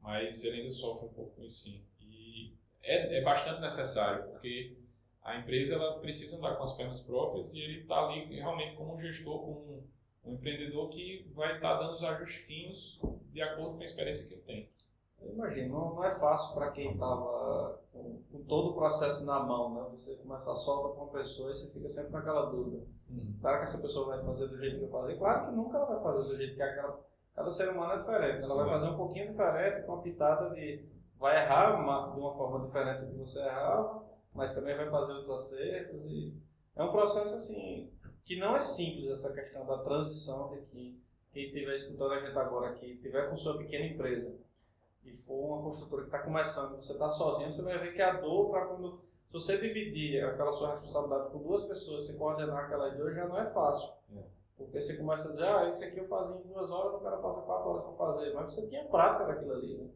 [0.00, 1.84] Mas ele ainda sofre um pouco com isso sim.
[2.00, 4.76] E é, é bastante necessário, porque
[5.22, 8.94] a empresa ela precisa andar com as pernas próprias e ele está ali realmente como
[8.94, 9.60] um gestor, como
[10.24, 13.00] um, um empreendedor que vai estar tá dando os ajustes finos
[13.32, 14.68] de acordo com a experiência que ele tem.
[15.32, 19.74] Imagina, não, não é fácil para quem estava com, com, todo o processo na mão,
[19.74, 19.86] né?
[19.90, 22.84] Você começa a solta com uma pessoa e você fica sempre naquela dúvida.
[23.10, 23.34] Uhum.
[23.38, 25.16] Será que essa pessoa vai fazer do jeito que eu fazer?
[25.16, 27.00] Claro que nunca ela vai fazer do jeito que aquela.
[27.34, 28.42] Cada ser humano é diferente.
[28.44, 30.88] Ela vai fazer um pouquinho diferente, com uma pitada de.
[31.18, 35.12] Vai errar uma, de uma forma diferente do que você errava, mas também vai fazer
[35.12, 36.04] os acertos.
[36.06, 36.36] E
[36.76, 37.90] é um processo assim
[38.24, 42.38] que não é simples essa questão da transição de que quem estiver escutando a gente
[42.38, 44.34] agora aqui, tiver com sua pequena empresa
[45.04, 48.12] e for uma construtora que está começando, você está sozinho, você vai ver que a
[48.14, 49.00] dor para quando.
[49.26, 53.38] Se você dividir aquela sua responsabilidade com duas pessoas, você coordenar aquelas duas já não
[53.38, 53.90] é fácil.
[54.16, 54.22] É.
[54.56, 57.16] Porque você começa a dizer, ah, isso aqui eu fazia em duas horas, o cara
[57.16, 58.32] passa quatro horas para fazer.
[58.32, 59.88] Mas você tinha prática daquilo ali, né?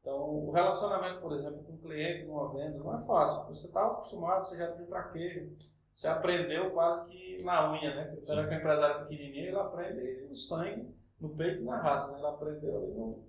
[0.00, 3.46] Então, o relacionamento, por exemplo, com o cliente, numa venda, não é fácil.
[3.48, 5.54] Você está acostumado, você já tem traquejo,
[5.94, 8.04] você aprendeu quase que na unha, né?
[8.04, 12.12] Porque era que é empresário pequenininho, ele aprende no sangue, no peito e na raça,
[12.12, 12.18] né?
[12.18, 13.22] Ele aprendeu ali no...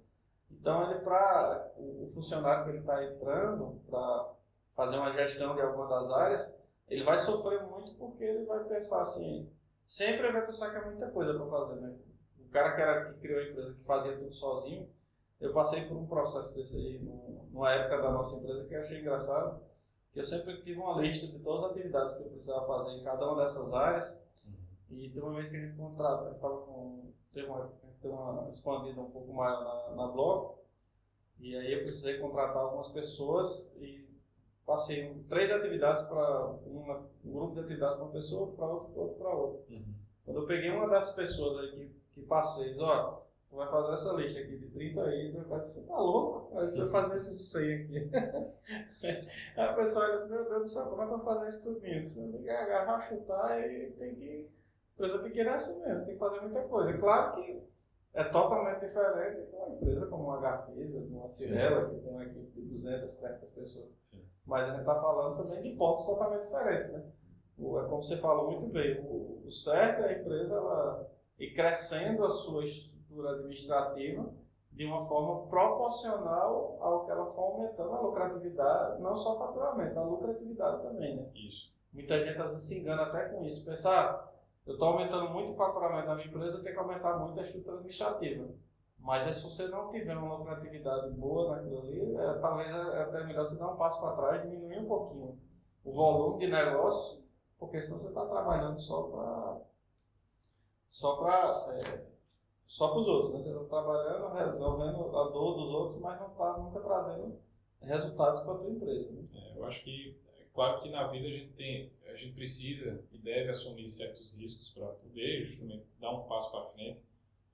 [0.51, 4.33] Então, ele para o funcionário que ele está entrando para
[4.75, 6.53] fazer uma gestão de alguma das áreas,
[6.87, 9.49] ele vai sofrer muito porque ele vai pensar assim,
[9.85, 11.95] sempre ele vai pensar que é muita coisa para fazer, né?
[12.39, 14.89] O cara que, era, que criou a empresa, que fazia tudo sozinho,
[15.39, 16.99] eu passei por um processo desse aí,
[17.51, 19.61] numa época da nossa empresa, que eu achei engraçado,
[20.11, 23.03] que eu sempre tive uma lista de todas as atividades que eu precisava fazer em
[23.03, 24.53] cada uma dessas áreas, uhum.
[24.89, 28.13] e teve uma vez que a gente contratou, a gente estava com, teve uma, teve
[28.13, 30.55] uma expandida um pouco maior na, na blog,
[31.39, 34.07] e aí eu precisei contratar algumas pessoas e
[34.65, 39.33] passei três atividades para um grupo de atividades para uma pessoa, para outro, outro para
[39.33, 39.61] outra.
[39.69, 39.93] Uhum.
[40.25, 43.93] Quando eu peguei uma das pessoas aí que, que passei, disse, ó, Tu vai fazer
[43.93, 46.55] essa lista aqui de 30 itens, você tá louco?
[46.55, 48.09] Aí você vai fazer esses 100 aqui.
[49.01, 51.63] Aí a pessoa diz, meu Deus do céu, como é que eu vou fazer isso
[51.63, 52.21] tudo isso?
[52.31, 54.49] Tem que agarrar, chutar e tem que...
[54.93, 56.93] Empresa pequena é assim mesmo, tem que fazer muita coisa.
[56.93, 57.63] Claro que
[58.13, 62.51] é totalmente diferente de uma empresa como uma Gafisa, uma Cirela, que tem uma equipe
[62.51, 63.89] de 200, 300 pessoas.
[64.03, 64.25] Sim.
[64.45, 67.03] Mas a gente está falando também de portos totalmente diferentes, né?
[67.59, 72.23] É como você falou muito bem, o, o certo é a empresa ela ir crescendo
[72.23, 74.31] as suas estrutura administrativa
[74.71, 80.03] de uma forma proporcional ao que ela for aumentando a lucratividade, não só faturamento, a
[80.03, 81.25] lucratividade também, né?
[81.35, 81.73] Isso.
[81.91, 83.65] Muita gente às vezes se engana até com isso.
[83.65, 84.31] Pensar, ah,
[84.69, 87.43] eu estou aumentando muito o faturamento da minha empresa, eu tenho que aumentar muito a
[87.43, 88.47] estrutura administrativa.
[88.99, 93.23] Mas é se você não tiver uma lucratividade boa naquilo ali, é, talvez é até
[93.23, 95.39] melhor você dar um passo para trás, diminuir um pouquinho
[95.83, 97.19] o volume de negócios,
[97.57, 99.61] porque senão você está trabalhando só para
[100.87, 102.05] só para é,
[102.63, 103.33] só os outros.
[103.33, 103.39] Né?
[103.39, 107.39] Você está trabalhando, resolvendo a dor dos outros, mas não está nunca trazendo
[107.81, 109.11] resultados para a tua empresa.
[109.13, 109.23] Né?
[109.33, 113.17] É, eu acho que, é claro que na vida a gente tem, gente precisa e
[113.17, 116.99] deve assumir certos riscos para poder justamente dar um passo para frente.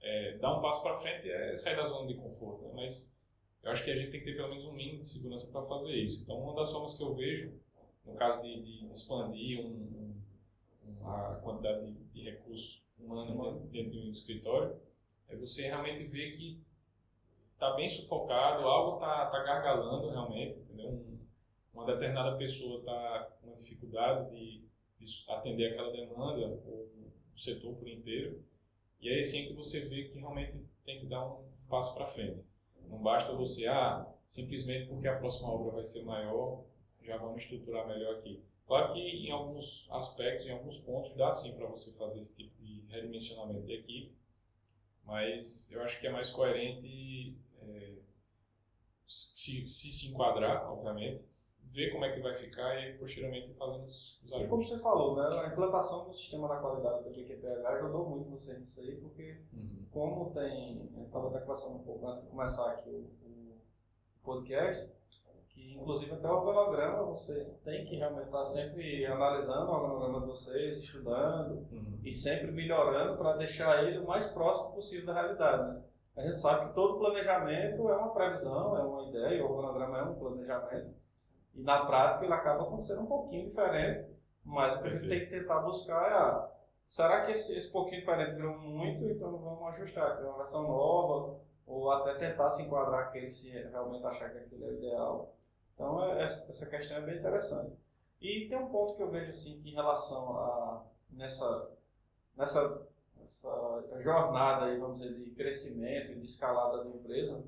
[0.01, 2.71] É, dar um passo para frente é sair da zona de conforto, né?
[2.75, 3.15] mas
[3.63, 5.63] eu acho que a gente tem que ter pelo menos um mínimo de segurança para
[5.63, 6.21] fazer isso.
[6.21, 7.53] Então, uma das formas que eu vejo,
[8.05, 10.13] no caso de, de expandir um,
[10.85, 14.79] um, a quantidade de, de recursos humanos dentro de um escritório,
[15.27, 16.61] é você realmente ver que
[17.53, 20.89] está bem sufocado, algo está tá gargalando realmente, entendeu?
[20.89, 21.14] Um,
[21.75, 24.63] uma determinada pessoa está com uma dificuldade de,
[24.97, 26.89] de, atender aquela demanda, ou
[27.35, 28.41] o setor por inteiro,
[29.01, 32.41] e aí sim que você vê que realmente tem que dar um passo para frente.
[32.87, 36.63] Não basta você, ah, simplesmente porque a próxima obra vai ser maior,
[37.01, 38.41] já vamos estruturar melhor aqui.
[38.65, 42.63] Claro que em alguns aspectos, em alguns pontos, dá sim para você fazer esse tipo
[42.63, 44.15] de redimensionamento de equipe,
[45.03, 47.95] mas eu acho que é mais coerente é,
[49.07, 51.23] se, se, se enquadrar, obviamente,
[51.73, 54.45] ver como é que vai ficar e posteriormente fazendo os, os ajustes.
[54.45, 58.29] E como você falou, né, a implantação do sistema da qualidade do GQPH ajudou muito
[58.29, 59.85] você nisso aí, porque uhum.
[59.91, 63.57] como tem, estava até conversando um pouco antes de começar aqui o, o
[64.23, 64.89] podcast,
[65.49, 70.27] que inclusive até o organograma vocês têm que realmente estar sempre analisando o organograma de
[70.27, 71.99] vocês, estudando uhum.
[72.03, 75.73] e sempre melhorando para deixar ele o mais próximo possível da realidade.
[75.73, 75.81] Né?
[76.17, 80.03] A gente sabe que todo planejamento é uma previsão, é uma ideia, o organograma é
[80.03, 81.04] um planejamento
[81.55, 84.09] e na prática ele acaba acontecendo um pouquinho diferente,
[84.43, 86.51] mas o que a gente tem que tentar buscar é ah,
[86.85, 91.39] será que esse, esse pouquinho diferente virou muito, então vamos ajustar, criar uma versão nova
[91.65, 95.33] ou até tentar se enquadrar aquele se realmente achar que aquilo é o ideal.
[95.73, 97.75] Então, é, essa questão é bem interessante.
[98.21, 101.69] E tem um ponto que eu vejo assim, que em relação a nessa,
[102.35, 102.87] nessa,
[103.17, 107.43] nessa jornada aí, vamos dizer, de crescimento e de escalada da empresa,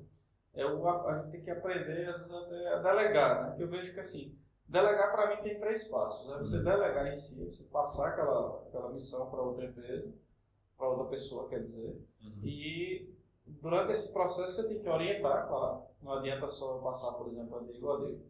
[0.58, 3.56] é o, a, gente tem que aprender, às vezes, até a delegar, né?
[3.60, 6.28] Eu vejo que, assim, delegar para mim tem três passos.
[6.34, 6.64] É você uhum.
[6.64, 10.12] delegar em si, você passar aquela, aquela missão para outra empresa,
[10.76, 12.40] para outra pessoa, quer dizer, uhum.
[12.42, 13.14] e
[13.46, 15.84] durante esse processo você tem que orientar, claro.
[16.02, 18.22] Não adianta só passar, por exemplo, a Diego, a Diego,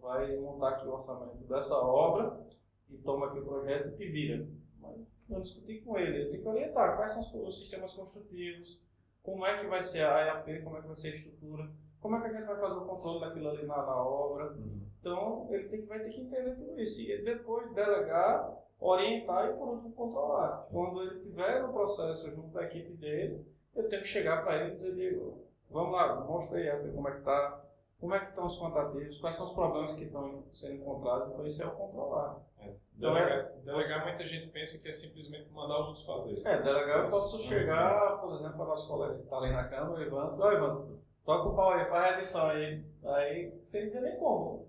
[0.00, 2.40] vai montar aqui o orçamento dessa obra
[2.88, 4.48] e toma aqui o projeto e te vira.
[4.80, 4.96] Mas
[5.28, 8.80] não discutir com ele, eu tenho que orientar quais são os sistemas construtivos,
[9.26, 11.68] como é que vai ser a EAP, como é que vai ser a estrutura,
[12.00, 14.52] como é que a gente vai fazer o controle daquilo ali na, na obra.
[14.52, 14.86] Uhum.
[15.00, 17.02] Então, ele tem, vai ter que entender tudo isso.
[17.02, 20.60] E depois delegar, orientar e, por último, controlar.
[20.60, 20.72] Sim.
[20.72, 24.70] Quando ele estiver no processo junto da equipe dele, eu tenho que chegar para ele
[24.70, 27.65] e dizer, Diego, vamos lá, mostra aí como é que está,
[27.98, 31.46] como é que estão os contativos, quais são os problemas que estão sendo encontrados, então
[31.46, 32.40] isso é o controlar.
[32.58, 32.74] É.
[32.96, 36.46] Então, delegar, é, delegar muita gente pensa que é simplesmente mandar os outros fazer.
[36.46, 39.68] É, delegar eu posso chegar, por exemplo, para o nosso colega que está ali na
[39.68, 43.86] cama, o Evandro, ó Evandro, toca o pau aí, faz a edição aí, aí sem
[43.86, 44.68] dizer nem como.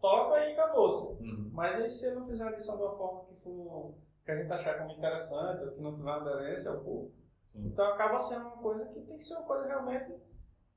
[0.00, 1.22] Toca e acabou-se.
[1.22, 1.50] Uhum.
[1.52, 4.36] Mas aí se ele não fizer a edição de uma forma que for que a
[4.36, 7.14] gente achar como interessante, ou que não tiver aderência ao público,
[7.54, 10.14] então acaba sendo uma coisa que tem que ser uma coisa realmente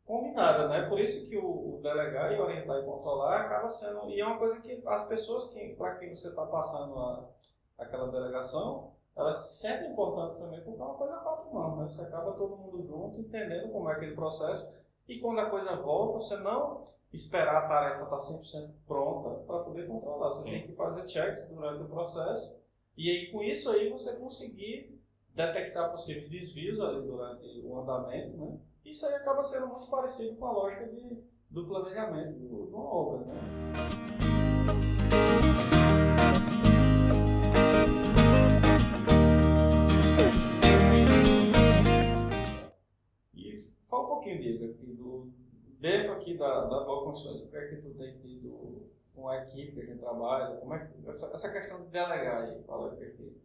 [0.06, 0.88] combinada, né?
[0.88, 4.38] Por isso que o, o delegar e orientar e controlar acaba sendo e é uma
[4.38, 7.30] coisa que as pessoas que para quem você está passando a,
[7.78, 11.90] aquela delegação elas se sentem importantes também porque é uma coisa a quatro mãos, né?
[11.90, 14.74] Você acaba todo mundo junto entendendo como é aquele processo
[15.08, 19.60] e quando a coisa volta você não esperar a tarefa estar tá 100% pronta para
[19.60, 20.52] poder controlar, você Sim.
[20.52, 22.58] tem que fazer checks durante o processo
[22.98, 28.58] e aí com isso aí você conseguir detectar possíveis desvios ali durante o andamento, né?
[28.86, 33.26] Isso aí acaba sendo muito parecido com a lógica de, do planejamento de uma obra,
[33.28, 33.42] né?
[43.34, 45.32] E fala um pouquinho, Diego, aqui do,
[45.80, 49.38] dentro aqui da, da Bloco Construções, o que é que tu tem tido com a
[49.38, 52.92] equipe que a gente trabalha, como é que, essa, essa questão de delegar aí, fala
[52.92, 53.42] aqui.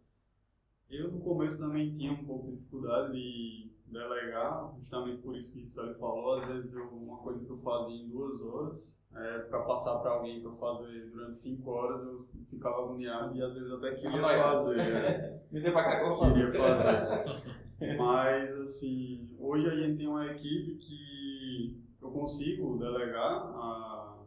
[0.91, 5.65] Eu no começo também tinha um pouco de dificuldade de delegar, justamente por isso que
[5.65, 6.35] o Sally falou.
[6.35, 10.13] Às vezes eu, uma coisa que eu fazia em duas horas, é, para passar para
[10.13, 14.77] alguém para fazer durante cinco horas, eu ficava agoniado e às vezes até queria fazer.
[14.77, 15.41] Né?
[15.51, 17.59] Me dê para cá que eu Queria fazer.
[17.97, 24.25] Mas assim, hoje a gente tem uma equipe que eu consigo delegar a,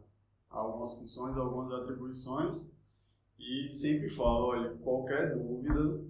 [0.50, 2.74] a algumas funções, algumas atribuições
[3.38, 6.00] e sempre falo, olha, qualquer dúvida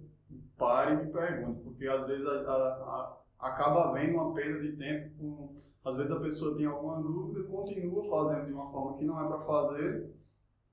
[0.57, 4.77] pare e me pergunte, porque às vezes a, a, a, acaba havendo uma perda de
[4.77, 5.53] tempo.
[5.83, 9.27] Às vezes a pessoa tem alguma dúvida, continua fazendo de uma forma que não é
[9.27, 10.13] para fazer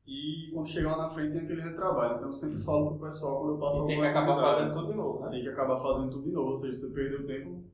[0.06, 2.16] e quando chegar lá na frente tem aquele retrabalho.
[2.16, 2.62] Então eu sempre uhum.
[2.62, 5.30] falo pro pessoal quando eu passo e tem que acabar fazendo tudo de novo, né?
[5.30, 7.64] Tem que acabar fazendo tudo de novo, ou seja, você perdeu tempo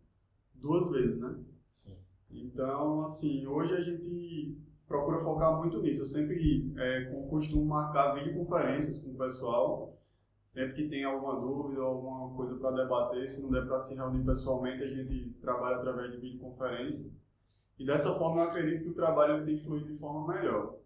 [0.55, 1.37] duas vezes, né?
[1.75, 1.97] Sim.
[2.31, 6.03] Então, assim, hoje a gente procura focar muito nisso.
[6.03, 9.96] Eu sempre é, costumo marcar videoconferências com o pessoal
[10.47, 13.95] Sempre que tem alguma dúvida ou alguma coisa para debater, se não der para se
[13.95, 17.13] reunir pessoalmente, a gente trabalha através de videoconferência.
[17.79, 20.79] E dessa forma eu acredito que o trabalho tem fluído de forma melhor.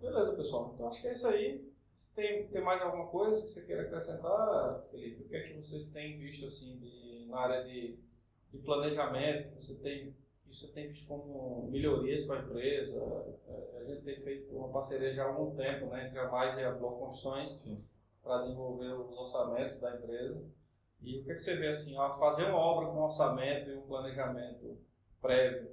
[0.00, 0.72] Beleza, pessoal.
[0.74, 1.68] Então acho que é isso aí.
[2.14, 5.22] Tem, tem mais alguma coisa que você queira acrescentar, Felipe?
[5.22, 7.98] O que é que vocês têm visto assim de, na área de,
[8.52, 9.54] de planejamento?
[9.54, 10.14] Você tem
[10.50, 12.96] isso tem visto como melhorias para a empresa.
[13.46, 16.56] É, a gente tem feito uma parceria já há algum tempo né, entre a Mais
[16.58, 17.86] e a Bloco Construções
[18.22, 20.44] para desenvolver os orçamentos da empresa.
[21.00, 23.82] E o que, é que você vê assim, fazer uma obra com orçamento e um
[23.82, 24.78] planejamento
[25.20, 25.70] prévio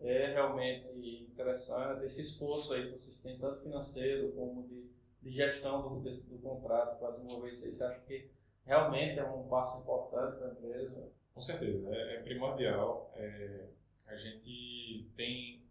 [0.00, 0.86] é realmente
[1.30, 2.04] interessante.
[2.04, 4.90] Esse esforço aí que vocês têm, tanto financeiro como de,
[5.22, 8.30] de gestão do, desse, do contrato para desenvolver isso aí, você acha que
[8.64, 11.08] realmente é um passo importante para a empresa?
[11.34, 13.10] Com certeza, é, é primordial.
[13.14, 13.68] É
[14.06, 15.62] a gente tem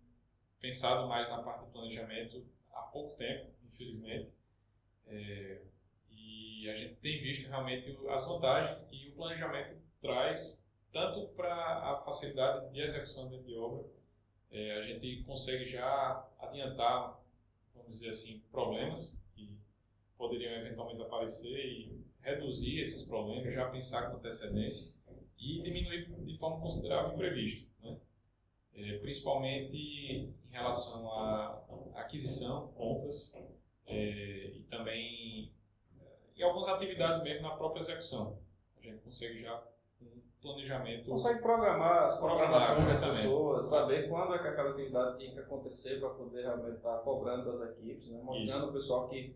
[0.60, 4.32] pensado mais na parte do planejamento há pouco tempo, infelizmente,
[5.08, 5.62] é,
[6.10, 12.02] e a gente tem visto realmente as vantagens que o planejamento traz, tanto para a
[12.02, 13.86] facilidade de execução de obra,
[14.52, 17.20] é, a gente consegue já adiantar,
[17.76, 19.58] vamos dizer assim, problemas que
[20.18, 24.96] poderiam eventualmente aparecer e reduzir esses problemas, já pensar com antecedência
[25.40, 27.70] e diminuir de forma considerável o imprevisto
[28.78, 31.64] é, principalmente em relação à
[31.96, 33.34] aquisição, compras
[33.88, 35.52] é, e também
[36.38, 38.38] em algumas atividades mesmo na própria execução.
[38.78, 39.64] A gente consegue já
[40.00, 41.10] um planejamento.
[41.10, 46.00] Consegue programar as contratações das pessoas, saber quando é que aquela atividade tem que acontecer
[46.00, 48.22] para poder realmente estar cobrando das equipes, né?
[48.22, 49.36] mostrando o pessoal que,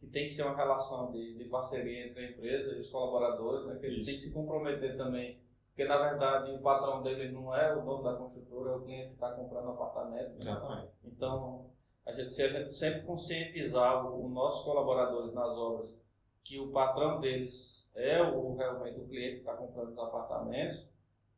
[0.00, 3.66] que tem que ser uma relação de, de parceria entre a empresa e os colaboradores,
[3.66, 3.78] né?
[3.78, 4.06] que eles Isso.
[4.06, 5.39] têm que se comprometer também
[5.80, 9.08] porque, na verdade, o patrão dele não é o dono da construtora, é o cliente
[9.08, 10.44] que está comprando apartamento.
[10.44, 10.88] Né?
[11.04, 11.70] Então,
[12.04, 15.98] a gente, se a gente sempre conscientizar os nossos colaboradores nas obras
[16.44, 20.86] que o patrão deles é o, realmente o cliente que está comprando os apartamentos,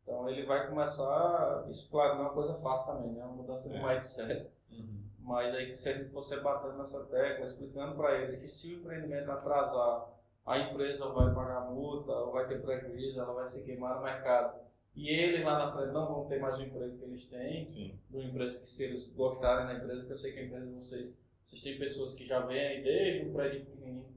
[0.02, 1.64] então ele vai começar.
[1.68, 3.20] Isso, claro, não é uma coisa fácil também, né?
[3.20, 3.86] É uma mudança de é.
[3.86, 4.50] mindset.
[4.72, 5.02] Uhum.
[5.20, 8.74] Mas aí que se a gente fosse batendo nessa tecla, explicando para eles que se
[8.74, 10.08] o empreendimento atrasar
[10.44, 14.60] a empresa vai pagar multa, ou vai ter prejuízo, ela vai se queimar no mercado.
[14.94, 17.98] E eles lá na frente não vão ter mais o emprego que eles têm, Sim.
[18.10, 20.66] de uma empresa que se eles gostarem da empresa, que eu sei que a empresa
[20.66, 24.12] de vocês, vocês têm pessoas que já vêm aí desde o prédio pequenininho,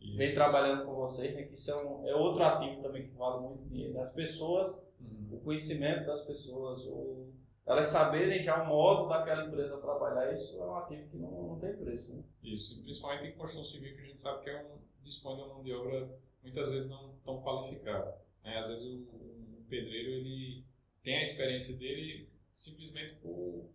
[0.00, 0.16] que isso.
[0.16, 1.42] vem trabalhando com vocês, né?
[1.42, 4.00] Que isso é, é outro ativo também que vale muito dinheiro.
[4.00, 5.36] As pessoas, uhum.
[5.36, 7.28] o conhecimento das pessoas, o,
[7.66, 11.58] elas saberem já o modo daquela empresa trabalhar, isso é um ativo que não, não
[11.58, 12.14] tem preço.
[12.14, 12.22] Né?
[12.42, 15.42] Isso, e principalmente em construção civil, que a gente sabe que é um, dispõe de
[15.42, 18.18] uma mão de obra muitas vezes não tão qualificada.
[18.42, 18.58] Né?
[18.58, 20.64] Às vezes o, o pedreiro ele
[21.02, 23.70] tem a experiência dele simplesmente por,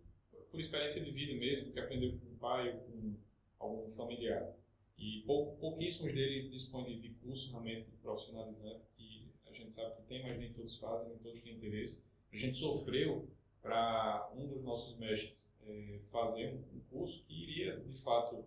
[0.50, 3.16] por experiência de vida mesmo, que aprendeu com o pai ou com
[3.58, 4.54] algum familiar.
[4.98, 10.22] E pou, pouquíssimos dele dispõem de curso realmente profissionalizante, que a gente sabe que tem,
[10.22, 12.02] mas nem todos fazem, nem todos têm interesse.
[12.32, 13.28] A gente sofreu
[13.60, 18.44] para um dos nossos mestres é, fazer um, um, curso que iria, de fato,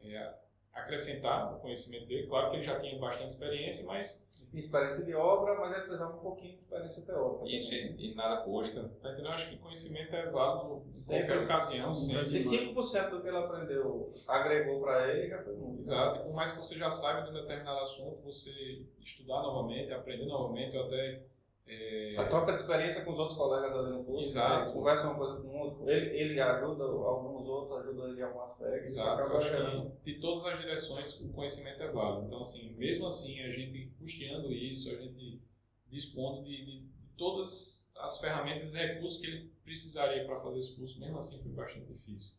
[0.00, 0.34] é,
[0.72, 2.26] acrescentar o conhecimento dele.
[2.26, 6.14] Claro que ele já tinha bastante experiência, mas tinha experiência de obra, mas ele precisava
[6.14, 7.48] um pouquinho de experiência teórica.
[7.48, 8.90] Isso, e, nada custa.
[9.00, 9.32] Tá entendendo?
[9.32, 11.94] Acho que conhecimento é válido em qualquer ocasião.
[11.94, 15.82] Se 5% do que ele aprendeu agregou para ele, já foi muito.
[15.82, 16.20] Exato.
[16.20, 20.26] E por mais que você já saiba de um determinado assunto, você estudar novamente, aprender
[20.26, 21.22] novamente, ou até
[21.66, 22.16] é...
[22.16, 24.28] A troca de experiência com os outros colegas ali no curso.
[24.30, 24.66] Exato.
[24.66, 24.72] Né?
[24.72, 25.90] Conversa uma coisa com o outro.
[25.90, 28.86] Ele, ele ajuda, alguns outros ajudam ele em algum aspecto.
[28.88, 29.22] Exato.
[29.22, 29.92] Acaba gerando...
[30.04, 32.26] De todas as direções, o conhecimento é válido.
[32.26, 35.40] Então, assim, mesmo assim, a gente custeando isso, a gente
[35.88, 40.74] dispondo de, de, de todas as ferramentas e recursos que ele precisaria para fazer esse
[40.74, 42.34] curso, mesmo assim, foi bastante difícil.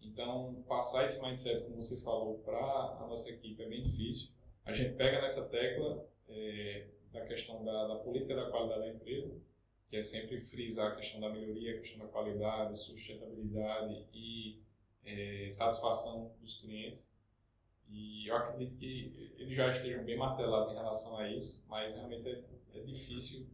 [0.00, 4.30] Então, passar esse mindset, como você falou, para a nossa equipe é bem difícil.
[4.64, 6.06] A gente pega nessa tecla.
[6.28, 9.40] É, da questão da, da, política da qualidade da empresa,
[9.88, 14.60] que é sempre frisar a questão da melhoria, a questão da qualidade, sustentabilidade e
[15.04, 17.08] é, satisfação dos clientes.
[17.88, 22.28] E eu acredito que eles já estejam bem martelados em relação a isso, mas realmente
[22.28, 22.42] é,
[22.74, 23.46] é difícil.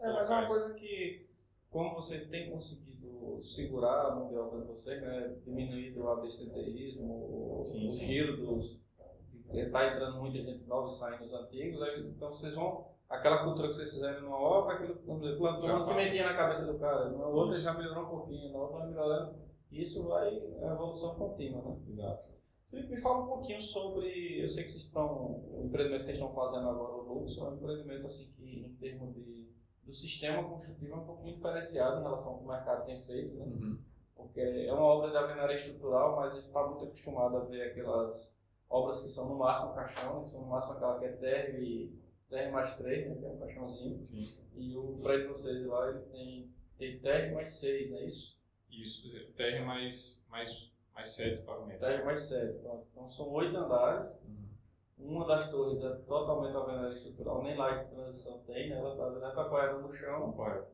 [0.00, 1.28] É, mas é uma coisa que,
[1.68, 7.60] como vocês têm conseguido segurar a mão de obra de vocês, né, diminuir o absenteísmo,
[7.60, 8.80] o, Sim, o giro dos.
[9.52, 13.68] Está entrando muita gente nova e saindo os antigos, aí, então vocês vão aquela cultura
[13.68, 17.58] que vocês fizeram numa obra, aquilo plantou uma sementinha na cabeça do cara, na outra
[17.58, 19.34] já melhorou um pouquinho, na outra vai melhorando.
[19.70, 21.76] Isso vai é evolução contínua, né?
[21.88, 22.28] Exato.
[22.70, 26.16] Felipe, me fala um pouquinho sobre, eu sei que vocês estão, o empreendimento que vocês
[26.16, 29.46] estão fazendo agora, o Luxo, é um empreendimento assim que, em termos de,
[29.84, 33.34] do sistema construtivo, é um pouquinho diferenciado em relação ao que o mercado tem feito,
[33.36, 33.44] né?
[33.44, 33.78] Uhum.
[34.16, 37.70] Porque é uma obra de alvenaria estrutural, mas a gente está muito acostumado a ver
[37.70, 38.40] aquelas
[38.70, 40.24] obras que são no máximo caixão, né?
[40.24, 42.01] que são no máximo aquela que é terra e
[42.32, 43.14] TR mais 3, né?
[43.14, 44.06] Tem um caixãozinho.
[44.06, 44.38] Sim.
[44.56, 48.40] E o prédio de vocês lá, ele tem, tem TR mais 6, não é isso?
[48.70, 49.02] Isso,
[49.36, 51.86] TR mais, mais, mais 7 pavimentos.
[51.86, 52.86] TR mais 7, pronto.
[52.90, 54.18] Então são 8 andares.
[54.24, 54.48] Uhum.
[54.98, 58.76] Uma das torres é totalmente alvenaria estrutural, nem lá de transição tem, né?
[58.76, 60.32] Ela está tá apoiada no chão.
[60.32, 60.72] Correto.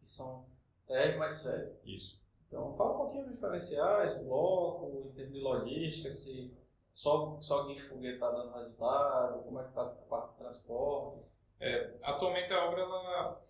[0.00, 0.46] E são
[0.86, 1.72] TR mais 7.
[1.84, 2.20] Isso.
[2.46, 6.52] Então fala um pouquinho dos diferenciais, bloco, em termos de logística, se
[6.92, 9.42] só, só guincho foguete está dando resultado?
[9.42, 11.36] Como é que está a parte de transportes?
[11.58, 13.42] É, atualmente a obra, ela,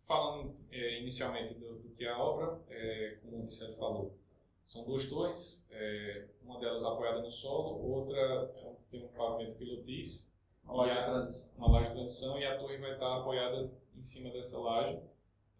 [0.00, 4.16] falando é, inicialmente do, do, que é a obra, é, como o Vicente falou,
[4.64, 10.30] são duas torres, é, uma delas apoiada no solo, outra é tem um pavimento pilotis,
[10.64, 11.50] uma laje de transição.
[11.56, 15.00] Uma laje de transição e a torre vai estar apoiada em cima dessa laje,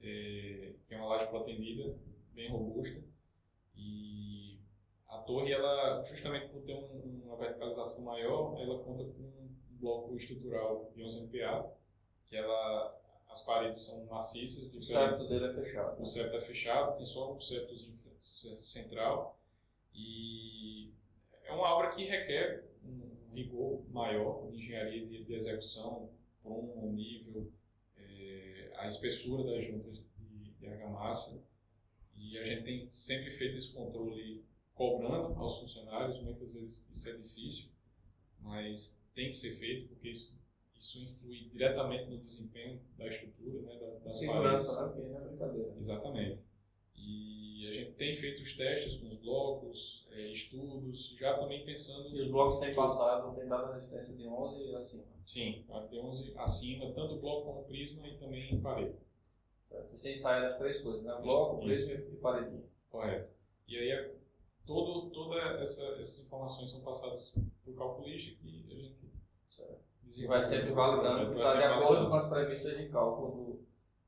[0.00, 1.96] é, que é uma laje protendida,
[2.32, 3.02] bem robusta.
[3.76, 4.58] E
[5.12, 10.16] a torre, ela, justamente por ter um, uma verticalização maior, ela conta com um bloco
[10.16, 11.70] estrutural de 11 MPa,
[12.26, 12.98] que ela,
[13.28, 14.74] as paredes são maciças.
[14.74, 16.00] O septo dele é fechado.
[16.00, 17.74] O septo é fechado, tem só um septo
[18.56, 19.38] central.
[19.94, 20.90] E
[21.44, 26.08] é uma obra que requer um rigor maior de engenharia de, de execução,
[26.42, 27.52] um nível,
[27.98, 31.38] é, a espessura das juntas de, de argamassa.
[32.16, 34.42] E a gente tem sempre feito esse controle
[34.82, 37.70] cobrando aos funcionários, muitas vezes isso é difícil,
[38.40, 40.36] mas tem que ser feito porque isso,
[40.74, 45.04] isso influi diretamente no desempenho da estrutura, né, da, da Segurança, né?
[45.14, 45.74] É brincadeira.
[45.78, 46.40] Exatamente.
[46.96, 52.08] E a gente tem feito os testes com os blocos, é, estudos, já também pensando...
[52.16, 55.04] E os blocos têm passado, têm dado a resistência de 11 e acima?
[55.24, 58.96] Sim, de 11 acima, tanto bloco como prisma e também parede.
[59.68, 59.90] Certo.
[59.90, 61.16] Vocês têm saído das três coisas, né?
[61.22, 61.86] Bloco, isso.
[61.86, 62.64] prisma e paredinha.
[62.90, 63.30] Correto.
[63.68, 64.21] E aí
[64.66, 69.02] todo, toda essa, essas informações são passadas por calculista que a gente
[70.16, 72.10] e vai sempre validando que está de acordo validando.
[72.10, 73.60] com as premissas de cálculo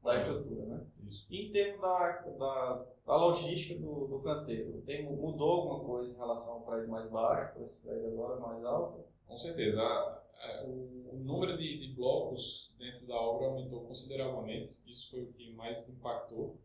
[0.03, 0.87] da estrutura, né?
[1.07, 1.27] Isso.
[1.31, 6.17] E em termos da, da, da logística do, do canteiro, tem, mudou alguma coisa em
[6.17, 9.05] relação ao prédio mais baixo para esse prédio agora mais alto?
[9.27, 9.81] Com certeza.
[9.81, 14.77] A, a, o, o, número de, de blocos dentro da obra aumentou consideravelmente.
[14.87, 16.59] Isso foi o que mais impactou,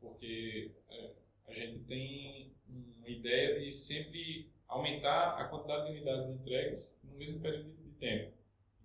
[0.00, 1.12] porque é,
[1.48, 7.40] a gente tem uma ideia de sempre aumentar a quantidade de unidades entregues no mesmo
[7.40, 8.32] período de tempo.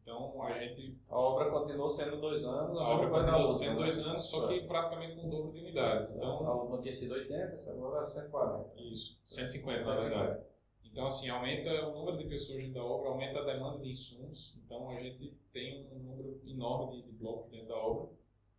[0.01, 0.97] Então a gente.
[1.10, 3.86] A obra continuou sendo dois anos, a obra continuou sendo né?
[3.88, 6.16] dois anos, só que praticamente com o dobro de unidades.
[6.16, 8.82] Então, a outra tinha sido 80, agora é 140.
[8.82, 10.47] Isso, 150 na verdade.
[10.86, 14.55] Então, assim, aumenta o número de pessoas dentro da obra, aumenta a demanda de insumos.
[14.66, 18.10] Então, a gente tem um número enorme de, de blocos dentro da obra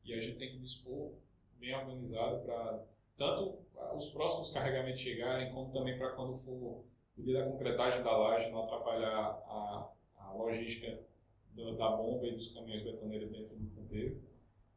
[0.04, 1.14] e a gente tem que dispor
[1.58, 2.84] bem organizado para
[3.18, 3.58] tanto
[3.96, 6.84] os próximos carregamentos chegarem, como também para quando for
[7.16, 11.00] o dia da concretagem da laje, não atrapalhar a, a logística
[11.52, 14.22] do, da bomba e dos caminhões betoneiros dentro do canteiro.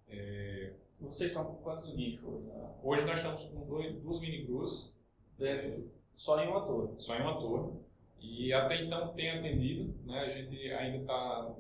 [0.08, 0.74] É...
[1.00, 2.48] Vocês estão com quantos nichos hoje?
[2.48, 2.76] Né?
[2.84, 4.92] Hoje nós estamos com dois, duas mini gruas.
[5.38, 6.94] Dentro, só em uma torre?
[7.00, 7.80] Só em uma torre.
[8.20, 10.20] E até então tem atendido, né?
[10.20, 11.56] a gente ainda está,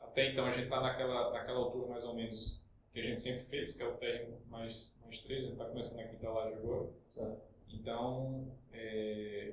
[0.00, 2.62] até então a gente está naquela, naquela altura mais ou menos
[2.92, 5.64] que a gente sempre fez, que é o térreo mais, mais 3, a gente está
[5.64, 6.88] começando a quinta laje agora.
[7.12, 7.42] Certo.
[7.72, 9.52] Então, é,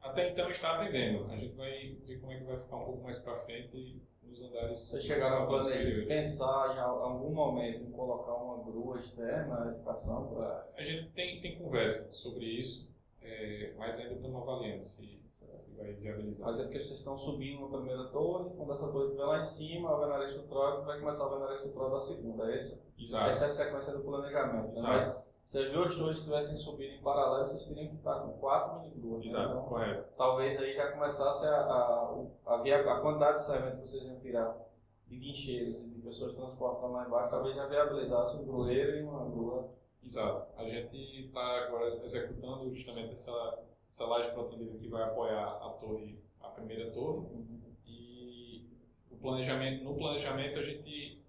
[0.00, 1.30] até então está atendendo.
[1.30, 4.40] A gente vai ver como é que vai ficar um pouco mais para frente nos
[4.42, 4.80] andares.
[4.80, 10.28] Vocês chegaram a planejar, pensar em algum momento em colocar uma grua externa na edificação?
[10.28, 10.68] Pra...
[10.76, 12.88] A gente tem, tem conversa sobre isso,
[13.28, 16.46] é, mas ainda estamos avaliando se, se vai viabilizar.
[16.46, 19.42] Mas é porque vocês estão subindo na primeira torre, quando essa torre estiver lá em
[19.42, 22.52] cima, a alvenaria estrutural vai começar a alvenaria estrutural da segunda.
[22.52, 23.28] Essa, Exato.
[23.28, 24.72] essa é a sequência do planejamento.
[24.72, 24.92] Exato.
[24.92, 28.80] Mas, se as duas torres tivessem subido em paralelo, vocês teriam que estar com quatro
[28.80, 29.20] mini gruas.
[29.20, 29.30] Né?
[29.30, 30.04] Exato, então, correto.
[30.16, 34.20] Talvez aí já começasse a, a, a, a, a quantidade de cimento que vocês iam
[34.20, 34.68] tirar
[35.06, 39.24] de guincheiros e de pessoas transportando lá embaixo, talvez já viabilizasse um grueiro e uma
[39.24, 39.70] grua.
[40.04, 40.46] Exato.
[40.56, 43.58] A gente está agora executando justamente essa,
[43.90, 47.26] essa laje protendida que vai apoiar a torre, a primeira torre.
[47.26, 47.60] Uhum.
[47.86, 48.66] E
[49.10, 51.22] o planejamento, no planejamento a gente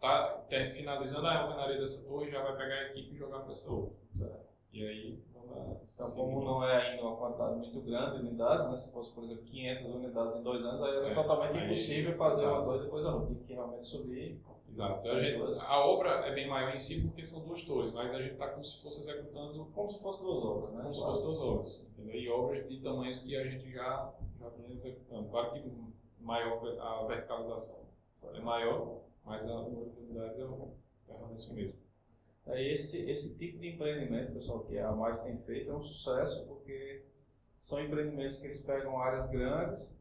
[0.00, 0.44] tá
[0.74, 4.02] finalizando a alvenaria dessa torre, já vai pegar a equipe e jogar para essa outra.
[4.72, 8.76] E aí, vamos Então, como não é ainda uma quantidade muito grande de unidades, né?
[8.76, 12.16] se fosse, por exemplo, 500 unidades em dois anos, aí era é, totalmente aí, impossível
[12.16, 12.56] fazer exato.
[12.56, 14.40] uma coisa depois a outra, tinha que realmente subir.
[14.72, 15.06] Exato.
[15.10, 18.22] A, gente, a, obra é bem maior em si porque são duas torres, mas a
[18.22, 19.66] gente está como se fosse executando.
[19.66, 20.82] Como se fosse duas obras, né?
[20.82, 21.14] Como claro.
[21.14, 21.86] se fosse duas obras.
[21.92, 22.16] Entendeu?
[22.16, 25.28] E obras de tamanhos que a gente já, já vem executando.
[25.28, 25.70] Claro que
[26.18, 27.82] maior a verticalização
[28.32, 30.72] é maior, mas a oportunidade é o
[31.06, 31.74] permanece mesmo.
[32.46, 36.46] É esse, esse tipo de empreendimento, pessoal, que a Mais tem feito, é um sucesso
[36.46, 37.04] porque
[37.58, 39.96] são empreendimentos que eles pegam áreas grandes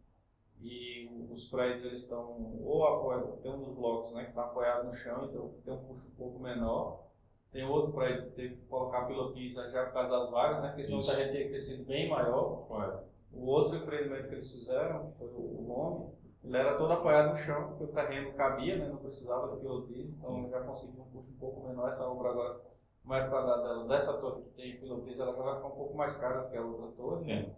[0.61, 4.85] e os prédios eles estão ou apoiados, tem um dos blocos né, que está apoiado
[4.85, 7.09] no chão, então tem um custo um pouco menor.
[7.51, 10.83] Tem outro prédio que teve que colocar pilotiza já por causa das vagas, né, porque
[10.83, 12.67] senão terreno teria crescido bem maior.
[12.67, 13.03] Correto.
[13.33, 16.11] O outro empreendimento que eles fizeram, que foi o Home,
[16.43, 18.87] ele era todo apoiado no chão, porque o terreno cabia, né?
[18.87, 20.49] não precisava de pilotismo, então Sim.
[20.49, 21.87] já conseguiu um custo um pouco menor.
[21.87, 22.61] Essa obra agora,
[23.05, 25.95] o metro quadrado dela, dessa torre que tem pilotismo, ela já vai ficar um pouco
[25.95, 27.21] mais cara do que a outra torre.
[27.21, 27.35] Sim.
[27.35, 27.55] Né?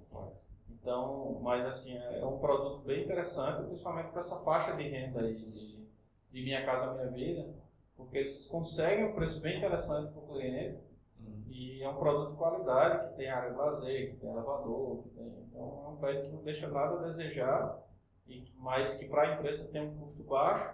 [0.83, 5.21] Então, mas assim, é, é um produto bem interessante, principalmente para essa faixa de renda
[5.21, 5.87] aí de,
[6.29, 7.55] de Minha Casa Minha Vida,
[7.95, 10.83] porque eles conseguem um preço bem interessante para o cliente
[11.21, 11.43] uhum.
[11.47, 15.09] e é um produto de qualidade, que tem área de lazer, que tem elevador, que
[15.11, 17.79] tem, então é um prédio que não deixa nada a desejar
[18.27, 20.69] e, mas que para a empresa tem um custo baixo,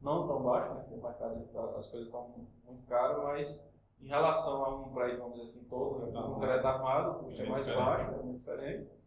[0.00, 2.34] não tão baixo, né, porque o mercado tá, as coisas estão
[2.66, 3.70] muito caras, mas
[4.00, 7.42] em relação a um prédio, vamos dizer assim, todo, né, um crédito armado, o custo
[7.42, 8.99] é, é mais baixo, é muito diferente.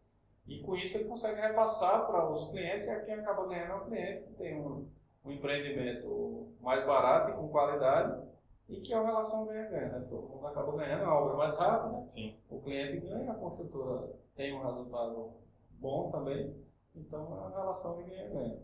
[0.46, 3.86] E com isso ele consegue repassar para os clientes, e quem acaba ganhando é o
[3.86, 4.88] cliente que tem um,
[5.24, 8.22] um empreendimento mais barato e com qualidade,
[8.68, 10.06] e que é uma relação ganha-ganha, né?
[10.10, 12.38] Todo mundo acaba ganhando, a obra mais rápida, Sim.
[12.50, 15.32] o cliente ganha, a construtora tem um resultado
[15.72, 16.56] bom também,
[16.96, 18.60] então é uma relação de ganha-ganha.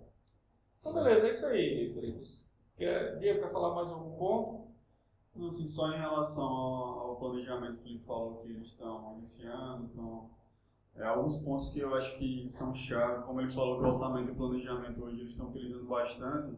[0.80, 2.21] Então, beleza, é isso aí, Felipe.
[2.75, 4.69] Quer, Diego, quer falar mais algum ponto?
[5.36, 9.89] Não, assim, só em relação ao, ao planejamento que ele falou que eles estão iniciando,
[9.93, 10.30] então,
[11.00, 14.32] é, alguns pontos que eu acho que são chave, como ele falou que o orçamento
[14.32, 16.58] e planejamento hoje eles estão utilizando bastante.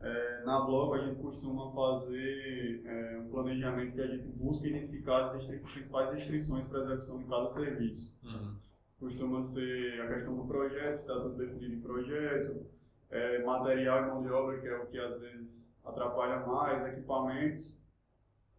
[0.00, 5.24] É, na blog a gente costuma fazer é, um planejamento que a gente busca identificar
[5.24, 8.18] as principais restrições para a execução de cada serviço.
[8.22, 8.64] Uhum
[9.04, 12.66] costuma ser a questão do projeto, se está tudo definido em projeto,
[13.10, 17.84] é, material e mão de obra, que é o que às vezes atrapalha mais, equipamentos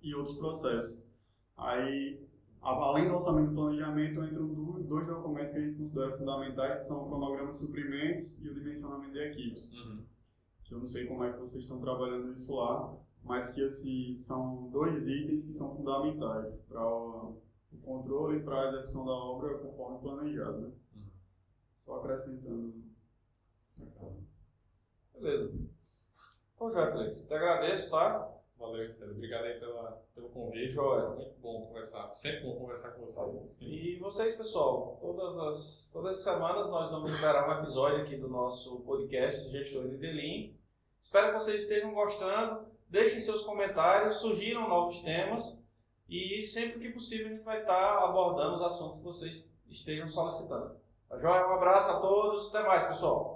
[0.03, 1.09] e outros processos.
[1.57, 2.23] Aí,
[2.61, 4.47] além do orçamento e planejamento, entram
[4.85, 8.53] dois documentos que a gente considera fundamentais, que são o cronograma de suprimentos e o
[8.53, 9.71] dimensionamento de equipes.
[9.73, 10.03] Uhum.
[10.63, 14.15] Que eu não sei como é que vocês estão trabalhando isso lá, mas que assim
[14.15, 17.37] são dois itens que são fundamentais para o
[17.83, 20.61] controle para a execução da obra conforme planejado.
[20.61, 20.71] Né?
[20.95, 21.03] Uhum.
[21.85, 22.73] Só acrescentando.
[25.13, 25.53] Beleza.
[26.55, 28.34] Então já, Felipe, te agradeço, tá?
[28.57, 29.11] Valeu, Estela.
[29.11, 30.69] Obrigado aí pela, pelo convite.
[30.69, 31.09] Joia.
[31.09, 32.09] Muito bom conversar.
[32.09, 33.21] Sempre bom conversar com você.
[33.59, 38.29] E vocês, pessoal, todas as, todas as semanas nós vamos liberar um episódio aqui do
[38.29, 40.57] nosso podcast Gestor de Delin.
[40.99, 42.65] Espero que vocês estejam gostando.
[42.89, 45.61] Deixem seus comentários, sugiram novos temas
[46.07, 50.79] e sempre que possível a gente vai estar abordando os assuntos que vocês estejam solicitando.
[51.09, 51.47] Tá joia?
[51.47, 52.49] Um abraço a todos.
[52.49, 53.34] Até mais, pessoal.